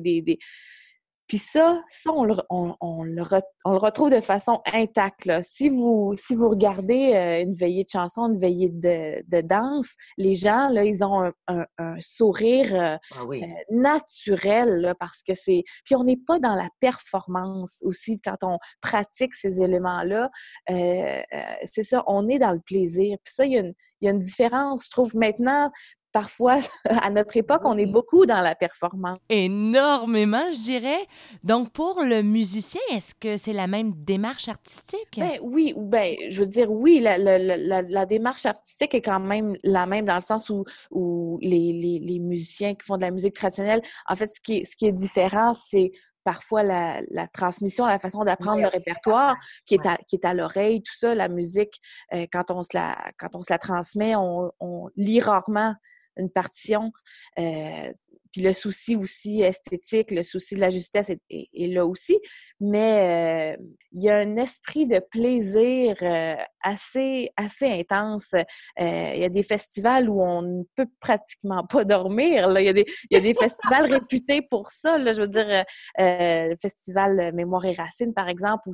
Puis 1.27 1.37
ça, 1.37 1.83
ça 1.87 2.11
on, 2.11 2.23
le, 2.23 2.35
on, 2.49 3.03
le, 3.03 3.21
retrouve 3.65 4.09
de 4.09 4.21
façon 4.21 4.61
intacte. 4.73 5.25
Là. 5.25 5.41
Si, 5.41 5.69
vous, 5.69 6.15
si 6.17 6.35
vous 6.35 6.49
regardez 6.49 7.13
euh, 7.13 7.41
une 7.41 7.53
veillée 7.53 7.83
de 7.83 7.89
chanson, 7.89 8.27
une 8.27 8.39
veillée 8.39 8.69
de, 8.69 9.23
de, 9.27 9.41
danse, 9.41 9.89
les 10.17 10.35
gens, 10.35 10.69
là, 10.69 10.85
ils 10.85 11.03
ont 11.03 11.31
un, 11.47 11.65
un, 11.77 11.95
sourire 11.99 12.73
euh, 12.73 12.97
ah 13.11 13.23
euh, 13.29 13.41
naturel 13.69 14.81
là, 14.81 14.95
parce 14.95 15.21
que 15.21 15.33
c'est... 15.33 15.63
Puis 15.83 15.95
on 15.95 16.03
n'est 16.03 16.17
pas 16.17 16.39
dans 16.39 16.55
la 16.55 16.69
performance 16.79 17.79
aussi 17.81 18.21
quand 18.21 18.37
on 18.43 18.57
pratique 18.81 19.33
ces 19.33 19.61
éléments-là. 19.61 20.29
c'est 20.67 21.83
ça, 21.83 22.03
on 22.07 22.27
est 22.29 22.39
dans 22.39 22.53
le 22.53 22.61
plaisir. 22.61 23.17
Puis 23.23 23.33
ça, 23.33 23.45
il 23.45 23.51
y 23.51 23.57
a 23.57 23.61
une, 23.61 23.73
il 24.01 24.05
y 24.05 24.07
a 24.07 24.11
une 24.11 24.21
différence, 24.21 24.85
je 24.85 24.91
trouve, 24.91 25.15
maintenant 25.15 25.71
parfois, 26.17 26.59
à 26.89 27.11
notre 27.11 27.37
époque, 27.37 27.61
on 27.63 27.77
est 27.77 27.85
beaucoup 27.85 28.25
dans 28.25 28.41
la 28.41 28.55
performance. 28.55 29.19
Énormément, 29.29 30.51
je 30.51 30.59
dirais. 30.59 31.05
Donc, 31.43 31.71
pour 31.71 32.01
le 32.01 32.23
musicien, 32.23 32.81
est-ce 32.91 33.13
que 33.13 33.37
c'est 33.37 33.53
la 33.53 33.67
même 33.67 33.91
démarche 33.93 34.49
artistique? 34.49 35.17
Ben, 35.17 35.37
oui, 35.43 35.75
ben, 35.77 36.15
je 36.29 36.41
veux 36.41 36.47
dire, 36.47 36.71
oui, 36.71 36.99
la, 36.99 37.19
la, 37.19 37.37
la, 37.83 38.05
démarche 38.07 38.47
artistique 38.47 38.95
est 38.95 39.01
quand 39.01 39.19
même 39.19 39.55
la 39.63 39.85
même 39.85 40.05
dans 40.05 40.15
le 40.15 40.21
sens 40.21 40.49
où, 40.49 40.63
où 40.89 41.37
les, 41.43 41.71
les, 41.71 41.99
les, 41.99 42.19
musiciens 42.19 42.73
qui 42.73 42.83
font 42.83 42.97
de 42.97 43.01
la 43.01 43.11
musique 43.11 43.35
traditionnelle, 43.35 43.83
en 44.07 44.15
fait, 44.15 44.33
ce 44.33 44.41
qui 44.41 44.57
est, 44.57 44.65
ce 44.65 44.75
qui 44.75 44.87
est 44.87 44.91
différent, 44.91 45.53
c'est 45.53 45.91
parfois 46.23 46.63
la, 46.63 47.01
la, 47.11 47.27
transmission, 47.27 47.85
la 47.85 47.99
façon 47.99 48.23
d'apprendre 48.23 48.61
le 48.61 48.67
répertoire 48.67 49.35
qui 49.67 49.75
est 49.75 49.85
à, 49.85 49.97
qui 50.07 50.15
est 50.15 50.25
à 50.25 50.33
l'oreille, 50.33 50.81
tout 50.81 50.95
ça, 50.95 51.13
la 51.13 51.29
musique, 51.29 51.79
euh, 52.13 52.25
quand, 52.31 52.49
on 52.49 52.63
se 52.63 52.75
la, 52.75 52.97
quand 53.19 53.35
on 53.35 53.43
se 53.43 53.53
la 53.53 53.59
transmet, 53.59 54.15
on, 54.15 54.51
on 54.59 54.89
lit 54.95 55.19
rarement 55.19 55.75
une 56.17 56.29
partition. 56.29 56.91
Euh, 57.39 57.91
le 58.41 58.53
souci 58.53 58.95
aussi 58.95 59.41
esthétique, 59.41 60.11
le 60.11 60.23
souci 60.23 60.55
de 60.55 60.59
la 60.59 60.69
justesse 60.69 61.09
est, 61.09 61.67
là 61.67 61.85
aussi. 61.85 62.19
Mais 62.59 63.55
euh, 63.57 63.63
il 63.91 64.03
y 64.03 64.09
a 64.09 64.17
un 64.17 64.35
esprit 64.37 64.85
de 64.85 64.99
plaisir 64.99 65.95
euh, 66.01 66.35
assez, 66.61 67.29
assez 67.35 67.67
intense. 67.67 68.31
il 68.79 69.19
y 69.19 69.25
a 69.25 69.29
des 69.29 69.43
festivals 69.43 70.09
où 70.09 70.21
on 70.21 70.41
ne 70.41 70.63
peut 70.75 70.87
pratiquement 70.99 71.65
pas 71.65 71.83
dormir. 71.83 72.49
Il, 72.59 72.65
y 72.65 72.69
a 72.69 72.73
des, 72.73 72.85
il 73.09 73.15
y 73.15 73.17
a 73.17 73.21
des 73.21 73.33
festivals 73.33 73.91
réputés 73.91 74.41
pour 74.41 74.69
ça. 74.69 74.97
Là. 74.97 75.13
Je 75.13 75.21
veux 75.21 75.27
dire, 75.27 75.63
le 75.97 76.55
festival 76.55 77.33
Mémoire 77.33 77.65
et 77.65 77.73
Racines, 77.73 78.13
par 78.13 78.29
exemple, 78.29 78.69
où 78.69 78.73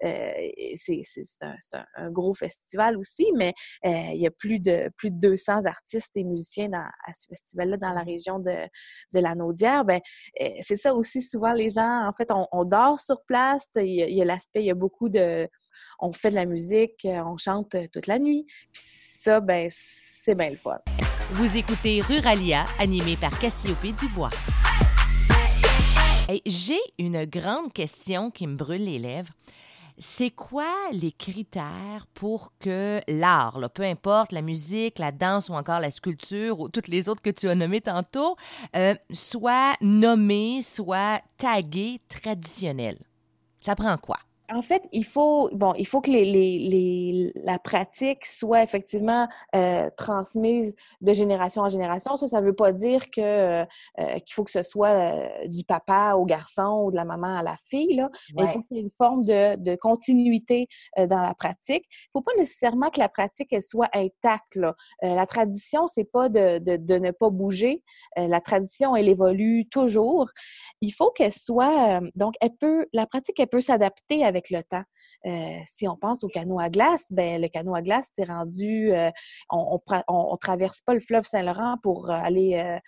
c'est 0.00 1.02
un, 1.42 1.84
un, 1.96 2.10
gros 2.10 2.34
festival 2.34 2.96
aussi, 2.96 3.26
mais 3.36 3.52
il 3.84 4.20
y 4.20 4.26
a 4.26 4.30
plus 4.30 4.58
de, 4.58 4.90
plus 4.96 5.10
de 5.10 5.18
200 5.18 5.66
artistes 5.66 6.10
et 6.14 6.24
musiciens 6.24 6.68
dans 6.68 6.82
à 7.04 7.12
ce 7.14 7.26
festival-là 7.28 7.76
dans 7.76 7.92
la 7.92 8.02
région 8.02 8.38
de, 8.38 8.52
de 9.12 9.20
la 9.20 9.34
Naudière, 9.34 9.84
ben 9.84 10.00
eh, 10.36 10.60
c'est 10.62 10.76
ça 10.76 10.94
aussi, 10.94 11.22
souvent 11.22 11.52
les 11.52 11.70
gens, 11.70 12.06
en 12.06 12.12
fait, 12.12 12.30
on, 12.30 12.64
dort 12.64 13.00
sur 13.00 13.22
place, 13.24 13.68
il 13.76 13.94
y 13.94 14.22
a, 14.22 14.24
l'aspect, 14.24 14.60
il 14.60 14.66
y 14.66 14.70
a 14.70 14.74
beaucoup 14.74 15.08
de... 15.08 15.48
On 16.00 16.12
fait 16.12 16.30
de 16.30 16.34
la 16.34 16.46
musique, 16.46 17.06
on 17.06 17.36
chante 17.36 17.76
toute 17.92 18.06
la 18.06 18.18
nuit, 18.18 18.44
puis 18.72 18.82
ça, 19.22 19.40
ben 19.40 19.68
c'est 20.24 20.34
bien 20.34 20.50
le 20.50 20.56
fun. 20.56 20.78
Vous 21.32 21.56
écoutez 21.56 22.00
Ruralia, 22.00 22.64
animé 22.78 23.16
par 23.16 23.36
Cassiope 23.38 23.86
Dubois. 23.98 24.30
J'ai 26.46 26.80
une 26.98 27.24
grande 27.24 27.72
question 27.72 28.30
qui 28.30 28.46
me 28.46 28.56
brûle 28.56 28.84
les 28.84 28.98
lèvres. 28.98 29.32
C'est 29.98 30.30
quoi 30.30 30.72
les 30.92 31.12
critères 31.12 32.06
pour 32.14 32.52
que 32.58 33.00
l'art, 33.08 33.58
peu 33.74 33.82
importe 33.82 34.32
la 34.32 34.42
musique, 34.42 34.98
la 34.98 35.12
danse 35.12 35.48
ou 35.48 35.52
encore 35.52 35.80
la 35.80 35.90
sculpture 35.90 36.60
ou 36.60 36.68
toutes 36.68 36.88
les 36.88 37.08
autres 37.08 37.22
que 37.22 37.30
tu 37.30 37.48
as 37.48 37.54
nommées 37.54 37.80
tantôt, 37.80 38.36
euh, 38.74 38.94
soit 39.12 39.74
nommé, 39.80 40.62
soit 40.62 41.20
tagué 41.36 42.00
traditionnel? 42.08 42.98
Ça 43.60 43.76
prend 43.76 43.96
quoi? 43.96 44.16
En 44.54 44.60
fait, 44.60 44.82
il 44.92 45.04
faut, 45.04 45.48
bon, 45.52 45.72
il 45.78 45.86
faut 45.86 46.02
que 46.02 46.10
les, 46.10 46.24
les, 46.26 47.32
la 47.36 47.58
pratique 47.58 48.26
soit 48.26 48.62
effectivement 48.62 49.26
euh, 49.54 49.88
transmise 49.96 50.74
de 51.00 51.12
génération 51.14 51.62
en 51.62 51.70
génération. 51.70 52.16
Ça, 52.16 52.26
ça 52.26 52.40
ne 52.40 52.46
veut 52.46 52.52
pas 52.52 52.72
dire 52.72 53.10
que 53.10 53.20
euh, 53.22 53.64
qu'il 53.96 54.34
faut 54.34 54.44
que 54.44 54.50
ce 54.50 54.62
soit 54.62 54.90
euh, 54.90 55.48
du 55.48 55.64
papa 55.64 56.14
au 56.16 56.26
garçon 56.26 56.82
ou 56.84 56.90
de 56.90 56.96
la 56.96 57.06
maman 57.06 57.38
à 57.38 57.42
la 57.42 57.56
fille, 57.66 57.96
là. 57.96 58.10
Mais 58.36 58.44
il 58.44 58.48
faut 58.48 58.62
qu'il 58.62 58.76
y 58.76 58.80
ait 58.80 58.82
une 58.82 58.90
forme 58.90 59.24
de, 59.24 59.56
de 59.56 59.74
continuité 59.74 60.68
dans 60.98 61.20
la 61.20 61.34
pratique. 61.34 61.86
Il 61.90 62.08
ne 62.14 62.20
faut 62.20 62.22
pas 62.22 62.34
nécessairement 62.36 62.90
que 62.90 62.98
la 62.98 63.08
pratique 63.08 63.52
elle 63.52 63.62
soit 63.62 63.88
intacte. 63.94 64.56
Là. 64.56 64.74
la 65.00 65.24
tradition, 65.24 65.86
c'est 65.86 66.04
pas 66.04 66.28
de, 66.28 66.58
de, 66.58 66.76
de, 66.76 66.98
ne 66.98 67.10
pas 67.10 67.30
bouger. 67.30 67.82
la 68.16 68.40
tradition, 68.40 68.96
elle 68.96 69.08
évolue 69.08 69.66
toujours. 69.70 70.28
Il 70.80 70.90
faut 70.90 71.10
qu'elle 71.10 71.32
soit, 71.32 72.00
donc, 72.14 72.34
elle 72.40 72.54
peut, 72.54 72.86
la 72.92 73.06
pratique, 73.06 73.40
elle 73.40 73.46
peut 73.46 73.60
s'adapter 73.60 74.24
avec 74.24 74.41
le 74.50 74.62
temps. 74.62 74.84
Euh, 75.26 75.58
si 75.72 75.86
on 75.86 75.96
pense 75.96 76.24
au 76.24 76.28
canot 76.28 76.58
à 76.58 76.68
glace, 76.68 77.04
ben 77.10 77.40
le 77.40 77.48
canot 77.48 77.74
à 77.74 77.82
glace, 77.82 78.06
c'est 78.16 78.24
rendu, 78.24 78.92
euh, 78.92 79.10
on, 79.50 79.80
on, 80.08 80.36
traverse 80.36 80.80
pas 80.82 80.94
le 80.94 81.00
fleuve 81.00 81.24
Saint-Laurent 81.24 81.76
pour 81.82 82.10
euh, 82.10 82.14
aller, 82.14 82.80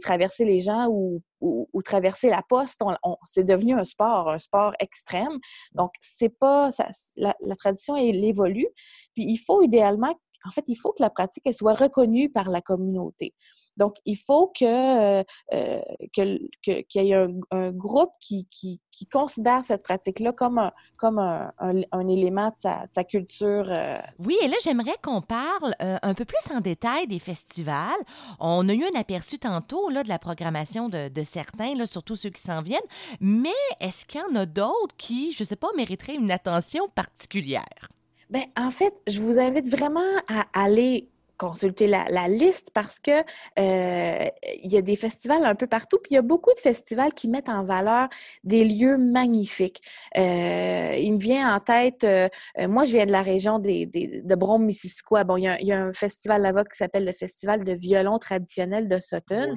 traverser 0.00 0.44
les 0.44 0.60
gens 0.60 0.88
ou, 0.88 1.22
ou, 1.40 1.82
traverser 1.82 2.30
la 2.30 2.42
poste. 2.42 2.82
c'est 3.24 3.44
devenu 3.44 3.74
un 3.74 3.84
sport, 3.84 4.30
un 4.30 4.38
sport 4.38 4.72
extrême. 4.80 5.38
Donc, 5.74 5.92
c'est 6.00 6.36
pas, 6.38 6.72
ça, 6.72 6.88
la, 7.16 7.34
la, 7.44 7.56
tradition, 7.56 7.96
elle 7.96 8.24
évolue. 8.24 8.68
Puis, 9.14 9.24
il 9.24 9.36
faut 9.38 9.62
idéalement, 9.62 10.14
en 10.46 10.50
fait, 10.50 10.64
il 10.68 10.76
faut 10.76 10.92
que 10.92 11.02
la 11.02 11.10
pratique, 11.10 11.42
elle 11.46 11.54
soit 11.54 11.74
reconnue 11.74 12.30
par 12.30 12.50
la 12.50 12.60
communauté. 12.60 13.34
Donc, 13.76 13.96
il 14.04 14.16
faut 14.16 14.52
que, 14.58 14.64
euh, 14.64 15.22
euh, 15.52 15.80
qu'il 16.12 16.48
y 16.94 17.12
ait 17.12 17.26
un, 17.50 17.72
groupe 17.72 18.12
qui, 18.20 18.46
qui, 18.50 18.80
considère 19.12 19.62
cette 19.64 19.82
pratique-là 19.82 20.32
comme, 20.32 20.58
un, 20.58 20.72
comme 20.96 21.18
un, 21.18 21.52
un, 21.58 22.08
élément 22.08 22.48
de 22.48 22.54
sa, 22.56 22.86
sa 22.90 23.04
culture. 23.04 23.70
Euh. 23.76 23.98
Oui, 24.18 24.36
et 24.42 24.48
là, 24.48 24.56
j'aimerais 24.62 24.96
qu'on 25.02 25.20
parle 25.20 25.74
un 25.80 26.14
peu 26.14 26.24
plus 26.24 26.54
en 26.54 26.60
détail 26.60 27.06
des 27.06 27.18
festivals. 27.18 28.00
On 28.38 28.68
a 28.68 28.72
eu 28.72 28.84
un 28.84 28.98
aperçu 28.98 29.38
tantôt 29.38 29.90
là, 29.90 30.02
de 30.02 30.08
la 30.08 30.18
programmation 30.18 30.88
de, 30.88 31.08
de 31.08 31.22
certains, 31.22 31.74
là, 31.74 31.86
surtout 31.86 32.16
ceux 32.16 32.30
qui 32.30 32.42
s'en 32.42 32.62
viennent, 32.62 32.80
mais 33.20 33.50
est-ce 33.80 34.04
qu'il 34.04 34.20
y 34.20 34.24
en 34.24 34.36
a 34.36 34.46
d'autres 34.46 34.96
qui, 34.96 35.32
je 35.32 35.42
ne 35.42 35.46
sais 35.46 35.56
pas, 35.56 35.68
mériteraient 35.76 36.14
une 36.14 36.30
attention 36.30 36.88
particulière? 36.94 37.88
Bien, 38.30 38.44
en 38.56 38.70
fait, 38.70 38.94
je 39.06 39.20
vous 39.20 39.38
invite 39.38 39.68
vraiment 39.68 40.00
à 40.28 40.44
aller 40.54 41.08
consulter 41.36 41.86
la, 41.86 42.28
liste 42.28 42.70
parce 42.72 43.00
que 43.00 43.10
euh, 43.58 44.28
il 44.62 44.72
y 44.72 44.76
a 44.76 44.82
des 44.82 44.96
festivals 44.96 45.44
un 45.44 45.54
peu 45.54 45.66
partout, 45.66 45.98
puis 45.98 46.12
il 46.12 46.14
y 46.14 46.18
a 46.18 46.22
beaucoup 46.22 46.52
de 46.54 46.58
festivals 46.58 47.12
qui 47.12 47.28
mettent 47.28 47.48
en 47.48 47.64
valeur 47.64 48.08
des 48.44 48.64
lieux 48.64 48.96
magnifiques. 48.96 49.80
Euh, 50.16 50.96
il 50.98 51.12
me 51.12 51.18
vient 51.18 51.54
en 51.54 51.60
tête, 51.60 52.04
euh, 52.04 52.28
moi 52.58 52.84
je 52.84 52.92
viens 52.92 53.06
de 53.06 53.12
la 53.12 53.22
région 53.22 53.58
des, 53.58 53.86
de 53.86 54.34
Brome-Missisquoi. 54.34 55.24
Bon, 55.24 55.36
il 55.36 55.44
y, 55.44 55.72
a, 55.72 55.82
un 55.82 55.92
festival 55.92 56.42
là-bas 56.42 56.64
qui 56.64 56.76
s'appelle 56.76 57.04
le 57.04 57.12
Festival 57.12 57.64
de 57.64 57.72
violon 57.72 58.18
traditionnel 58.18 58.88
de 58.88 58.98
Sutton. 59.00 59.54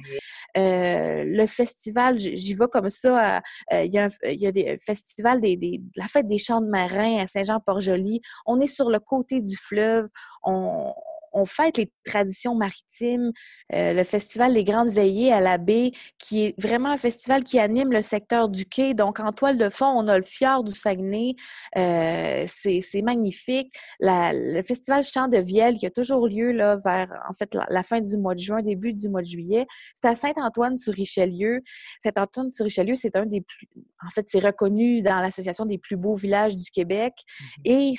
le 0.56 1.46
festival, 1.48 2.20
j'y 2.20 2.54
vais 2.54 2.68
comme 2.72 2.90
ça. 2.90 3.42
il, 3.72 3.94
y 3.94 4.00
a 4.00 4.10
il 4.24 4.40
y 4.40 4.48
a 4.48 4.52
des 4.52 4.78
festivals 4.78 5.42
des, 5.42 5.58
des, 5.58 5.82
la 5.96 6.08
fête 6.08 6.28
des 6.28 6.38
champs 6.38 6.62
de 6.62 6.68
marins 6.68 7.20
à 7.20 7.28
Saint-Jean-Port-Joli. 7.28 8.22
On 8.46 8.60
est 8.60 8.68
sur 8.68 8.90
le 8.90 9.00
côté 9.00 9.42
du 9.42 9.56
fleuve. 9.56 10.08
On, 10.44 10.94
on 11.38 11.46
fête 11.46 11.78
les 11.78 11.92
traditions 12.04 12.56
maritimes, 12.56 13.32
euh, 13.74 13.94
le 13.94 14.04
festival 14.04 14.54
Les 14.54 14.64
Grandes 14.64 14.90
Veillées 14.90 15.32
à 15.32 15.40
la 15.40 15.58
baie, 15.58 15.92
qui 16.18 16.46
est 16.46 16.60
vraiment 16.60 16.90
un 16.90 16.98
festival 16.98 17.44
qui 17.44 17.60
anime 17.60 17.92
le 17.92 18.02
secteur 18.02 18.50
du 18.50 18.66
quai. 18.66 18.94
Donc, 18.94 19.20
en 19.20 19.32
toile 19.32 19.58
de 19.58 19.70
fond, 19.70 19.86
on 19.86 20.08
a 20.08 20.18
le 20.18 20.24
fjord 20.24 20.64
du 20.64 20.74
Saguenay. 20.74 21.36
Euh, 21.78 22.46
c'est 22.48 23.02
magnifique. 23.02 23.72
le 24.00 24.62
festival 24.62 25.04
Chant 25.04 25.28
de 25.28 25.38
Vielle, 25.38 25.76
qui 25.76 25.86
a 25.86 25.92
toujours 25.92 26.28
lieu 26.28 26.52
là, 26.52 26.76
vers, 26.76 27.12
en 27.30 27.34
fait, 27.34 27.56
la, 27.70 27.84
fin 27.84 28.02
du 28.02 28.18
mois 28.18 28.34
de 28.34 28.40
juin, 28.40 28.62
début 28.62 28.94
du 28.94 29.10
mois 29.10 29.22
de 29.22 29.28
juillet, 29.28 29.68
c'est 30.02 30.08
à 30.08 30.16
Saint-Antoine-sur-Richelieu. 30.16 31.62
Saint-Antoine-sur-Richelieu, 32.02 32.96
c'est 32.96 33.16
un 33.16 33.26
des 33.26 33.42
plus... 33.42 33.68
En 34.06 34.10
fait, 34.10 34.26
c'est 34.28 34.40
reconnu 34.40 35.02
dans 35.02 35.18
l'Association 35.18 35.66
des 35.66 35.78
plus 35.78 35.98
beaux 35.98 36.16
villages 36.16 36.56
du 36.56 36.70
Québec. 36.72 37.14
Mm-hmm. 37.66 37.72
Et 37.72 37.96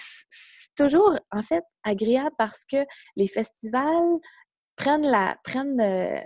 toujours, 0.78 1.18
en 1.30 1.42
fait, 1.42 1.64
agréable 1.82 2.34
parce 2.38 2.64
que 2.64 2.78
les 3.16 3.28
festivals 3.28 4.18
prennent 4.76 5.06
la, 5.06 5.36
prennent, 5.42 5.80
euh, 5.80 6.20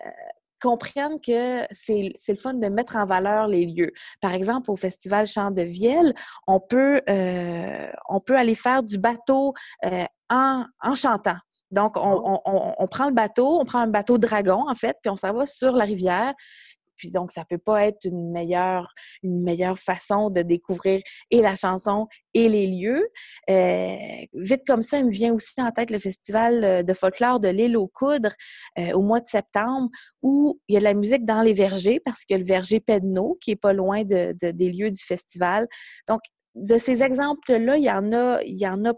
comprennent 0.60 1.20
que 1.20 1.66
c'est 1.72 2.12
le 2.28 2.36
fun 2.36 2.54
de 2.54 2.68
mettre 2.68 2.96
en 2.96 3.06
valeur 3.06 3.48
les 3.48 3.66
lieux. 3.66 3.92
Par 4.20 4.32
exemple, 4.34 4.70
au 4.70 4.76
Festival 4.76 5.26
Chant 5.26 5.50
de 5.50 5.62
Vielle, 5.62 6.14
on 6.46 6.60
peut, 6.60 7.00
euh, 7.08 7.90
on 8.08 8.20
peut 8.20 8.36
aller 8.36 8.54
faire 8.54 8.82
du 8.82 8.98
bateau 8.98 9.54
euh, 9.84 10.04
en, 10.30 10.64
en, 10.82 10.94
chantant. 10.94 11.38
Donc, 11.70 11.96
on, 11.96 12.12
oh. 12.12 12.40
on, 12.44 12.74
on, 12.78 12.86
prend 12.86 13.06
le 13.06 13.14
bateau, 13.14 13.58
on 13.58 13.64
prend 13.64 13.80
un 13.80 13.86
bateau 13.86 14.18
dragon, 14.18 14.68
en 14.68 14.74
fait, 14.74 14.98
puis 15.02 15.10
on 15.10 15.16
s'en 15.16 15.32
va 15.32 15.46
sur 15.46 15.72
la 15.72 15.84
rivière. 15.84 16.34
Donc, 17.10 17.32
ça 17.32 17.44
peut 17.44 17.58
pas 17.58 17.86
être 17.86 18.04
une 18.04 18.30
meilleure, 18.30 18.92
une 19.22 19.42
meilleure 19.42 19.78
façon 19.78 20.30
de 20.30 20.42
découvrir 20.42 21.00
et 21.30 21.40
la 21.40 21.54
chanson 21.54 22.06
et 22.34 22.48
les 22.48 22.66
lieux. 22.66 23.08
Euh, 23.50 23.96
vite 24.34 24.62
comme 24.66 24.82
ça, 24.82 24.98
il 24.98 25.06
me 25.06 25.10
vient 25.10 25.32
aussi 25.32 25.54
en 25.58 25.70
tête 25.70 25.90
le 25.90 25.98
festival 25.98 26.64
euh, 26.64 26.82
de 26.82 26.92
folklore 26.94 27.40
de 27.40 27.48
l'île 27.48 27.76
aux 27.76 27.88
coudres 27.88 28.34
euh, 28.78 28.92
au 28.92 29.02
mois 29.02 29.20
de 29.20 29.26
septembre, 29.26 29.90
où 30.22 30.60
il 30.68 30.74
y 30.74 30.76
a 30.76 30.80
de 30.80 30.84
la 30.84 30.94
musique 30.94 31.24
dans 31.24 31.42
les 31.42 31.52
vergers, 31.52 32.00
parce 32.00 32.24
que 32.24 32.34
le 32.34 32.44
verger 32.44 32.80
Pedno, 32.80 33.38
qui 33.40 33.52
est 33.52 33.56
pas 33.56 33.72
loin 33.72 34.04
de, 34.04 34.32
des 34.32 34.70
lieux 34.70 34.90
du 34.90 35.02
festival. 35.02 35.66
Donc, 36.08 36.20
de 36.54 36.76
ces 36.78 37.02
exemples-là, 37.02 37.76
il 37.76 37.84
y 37.84 37.90
en 37.90 38.12
a, 38.12 38.42
il 38.42 38.60
y 38.60 38.66
en 38.66 38.84
a 38.84 38.92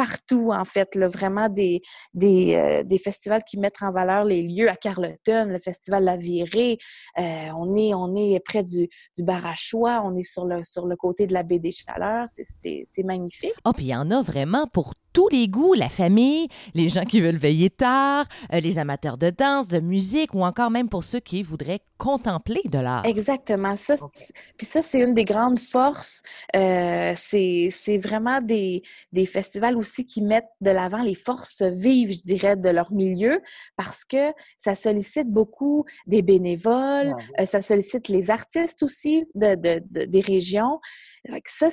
partout, 0.00 0.50
en 0.50 0.64
fait, 0.64 0.94
là, 0.94 1.08
vraiment 1.08 1.50
des, 1.50 1.82
des, 2.14 2.54
euh, 2.54 2.82
des, 2.84 2.98
festivals 2.98 3.44
qui 3.44 3.58
mettent 3.58 3.82
en 3.82 3.92
valeur 3.92 4.24
les 4.24 4.40
lieux 4.40 4.70
à 4.70 4.74
Carleton, 4.74 5.44
le 5.50 5.58
festival 5.58 6.04
La 6.04 6.16
Virée. 6.16 6.78
Euh, 7.18 7.48
on, 7.54 7.76
est, 7.76 7.92
on 7.92 8.16
est 8.16 8.40
près 8.40 8.62
du, 8.62 8.88
du 9.14 9.22
Barachois, 9.22 10.00
on 10.02 10.16
est 10.16 10.22
sur 10.22 10.46
le, 10.46 10.64
sur 10.64 10.86
le 10.86 10.96
côté 10.96 11.26
de 11.26 11.34
la 11.34 11.42
baie 11.42 11.58
des 11.58 11.70
Chaleurs. 11.70 12.28
C'est 12.30 13.02
magnifique. 13.04 13.52
Oh, 13.66 13.72
puis 13.74 13.84
il 13.84 13.88
y 13.88 13.94
en 13.94 14.10
a 14.10 14.22
vraiment 14.22 14.66
pour 14.72 14.94
tous 15.20 15.28
les 15.28 15.48
goûts, 15.48 15.74
la 15.74 15.90
famille, 15.90 16.48
les 16.74 16.88
gens 16.88 17.04
qui 17.04 17.20
veulent 17.20 17.36
veiller 17.36 17.68
tard, 17.68 18.24
euh, 18.54 18.60
les 18.60 18.78
amateurs 18.78 19.18
de 19.18 19.28
danse, 19.28 19.68
de 19.68 19.78
musique 19.78 20.32
ou 20.32 20.42
encore 20.42 20.70
même 20.70 20.88
pour 20.88 21.04
ceux 21.04 21.20
qui 21.20 21.42
voudraient 21.42 21.80
contempler 21.98 22.62
de 22.64 22.78
l'art. 22.78 23.04
Exactement. 23.04 23.76
Ça, 23.76 23.96
Puis 24.56 24.66
ça, 24.66 24.80
c'est 24.80 24.98
une 24.98 25.12
des 25.12 25.26
grandes 25.26 25.58
forces. 25.58 26.22
Euh, 26.56 27.12
c'est 27.18 27.98
vraiment 27.98 28.40
des, 28.40 28.82
des 29.12 29.26
festivals 29.26 29.76
aussi 29.76 30.06
qui 30.06 30.22
mettent 30.22 30.48
de 30.62 30.70
l'avant 30.70 31.02
les 31.02 31.14
forces 31.14 31.60
vives, 31.60 32.14
je 32.14 32.22
dirais, 32.22 32.56
de 32.56 32.70
leur 32.70 32.90
milieu 32.90 33.42
parce 33.76 34.06
que 34.06 34.32
ça 34.56 34.74
sollicite 34.74 35.28
beaucoup 35.28 35.84
des 36.06 36.22
bénévoles, 36.22 37.14
euh, 37.38 37.44
ça 37.44 37.60
sollicite 37.60 38.08
les 38.08 38.30
artistes 38.30 38.82
aussi 38.82 39.26
de, 39.34 39.54
de, 39.54 39.82
de 39.90 40.06
des 40.06 40.20
régions. 40.22 40.80
Ça, 41.44 41.68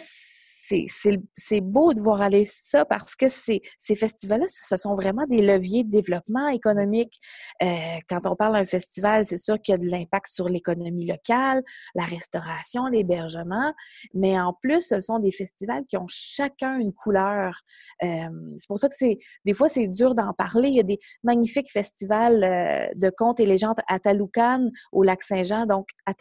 c'est 1.36 1.62
beau 1.62 1.94
de 1.94 2.00
voir 2.00 2.22
aller 2.22 2.46
ça 2.46 2.86
parce 2.86 3.16
que 3.16 3.28
ces, 3.30 3.62
festivals-là, 3.80 4.46
ce 4.48 4.78
sont 4.78 4.96
vraiment 4.96 5.26
des 5.28 5.42
leviers 5.42 5.84
de 5.84 5.90
développement 5.90 6.48
économique. 6.50 7.20
Euh, 7.62 7.68
quand 8.10 8.26
on 8.26 8.36
parle 8.36 8.54
d'un 8.54 8.66
festival, 8.66 9.26
c'est 9.26 9.38
sûr 9.38 9.62
qu'il 9.62 9.74
y 9.74 9.76
a 9.76 9.78
de 9.78 9.88
l'impact 9.90 10.28
sur 10.28 10.50
l'économie 10.50 11.06
locale, 11.06 11.64
la 11.96 12.06
restauration, 12.06 12.88
l'hébergement, 12.88 13.74
mais 14.14 14.40
en 14.40 14.54
plus, 14.54 14.88
ce 14.88 15.02
sont 15.02 15.20
des 15.20 15.32
festivals 15.32 15.86
qui 15.86 15.98
ont 15.98 16.08
chacun 16.08 16.78
une 16.80 16.94
couleur. 16.94 17.62
Euh, 18.04 18.30
c'est 18.58 18.68
pour 18.68 18.80
ça 18.80 18.90
que 18.90 18.96
c'est 18.98 19.18
des 19.46 19.54
fois, 19.54 19.70
c'est 19.70 19.88
dur 19.88 20.16
d'en 20.16 20.34
parler. 20.34 20.70
Il 20.70 20.76
y 20.76 20.80
a 20.80 20.84
des 20.84 21.00
magnifiques 21.24 21.72
festivals 21.72 22.44
euh, 22.44 22.88
de 22.96 23.10
contes 23.10 23.40
et 23.40 23.46
légendes 23.46 23.80
à 23.88 24.00
Taloucan, 24.00 24.70
au 24.92 25.04
lac 25.04 25.22
Saint-Jean. 25.22 25.66
Donc, 25.66 25.88
à 26.06 26.14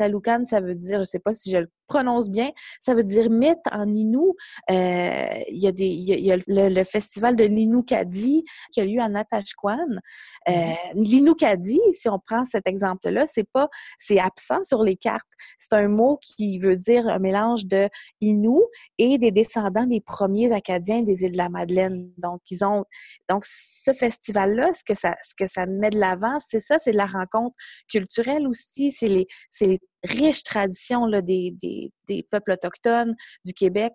ça 0.45 0.61
veut 0.61 0.75
dire, 0.75 1.01
je 1.01 1.05
sais 1.05 1.19
pas 1.19 1.35
si 1.35 1.51
je 1.51 1.59
le 1.59 1.71
prononce 1.87 2.29
bien, 2.29 2.51
ça 2.81 2.95
veut 2.95 3.05
dire 3.05 3.31
mythe 3.31 3.59
en 3.73 3.93
Inou. 3.93 4.35
Euh, 4.71 5.43
il 5.49 5.59
y 5.59 5.67
a, 5.67 5.73
des, 5.73 5.87
il 5.87 6.25
y 6.25 6.33
a, 6.33 6.37
le, 6.47 6.85
festival 6.85 7.37
de 7.37 7.45
l'Inoukadi 7.45 8.45
qui 8.73 8.81
a 8.81 8.85
lieu 8.85 9.01
à 9.01 9.09
Natashquan. 9.09 9.79
Euh, 10.49 10.53
mm-hmm. 10.53 10.77
L'Inoukadi, 10.95 11.81
si 11.93 12.09
on 12.09 12.19
prend 12.19 12.45
cet 12.45 12.67
exemple-là, 12.67 13.27
c'est 13.27 13.49
pas, 13.51 13.69
c'est 13.99 14.19
absent 14.19 14.63
sur 14.63 14.83
les 14.83 14.97
cartes. 14.97 15.27
C'est 15.59 15.75
un 15.75 15.89
mot 15.89 16.19
qui 16.21 16.59
veut 16.59 16.77
dire 16.77 17.07
un 17.09 17.19
mélange 17.19 17.67
de 17.67 17.89
Inou 18.21 18.63
et 18.99 19.19
des 19.19 19.31
descendants 19.31 19.87
des 19.87 20.01
premiers 20.01 20.53
Acadiens 20.53 21.03
des 21.03 21.23
îles 21.23 21.33
de 21.33 21.37
la 21.37 21.49
Madeleine. 21.49 22.11
Donc, 22.19 22.41
ils 22.51 22.65
ont, 22.65 22.85
donc 23.29 23.45
ce 23.47 23.93
festival-là, 23.93 24.73
ce 24.73 24.85
que 24.85 24.95
ça, 24.95 25.15
ce 25.27 25.35
que 25.35 25.49
ça 25.49 25.67
met 25.67 25.91
de 25.91 25.99
l'avant, 25.99 26.39
c'est 26.49 26.61
ça, 26.61 26.79
c'est 26.79 26.93
la 26.93 27.07
rencontre 27.07 27.55
culturelle 27.89 28.47
aussi, 28.47 28.93
c'est 28.93 29.09
les, 29.09 29.27
c'est 29.51 29.67
les 29.67 29.81
riche 30.07 30.43
tradition 30.43 31.07
là, 31.07 31.21
des, 31.23 31.51
des, 31.53 31.93
des, 32.09 32.23
peuples 32.23 32.53
autochtones 32.53 33.15
du 33.45 33.53
Québec. 33.53 33.95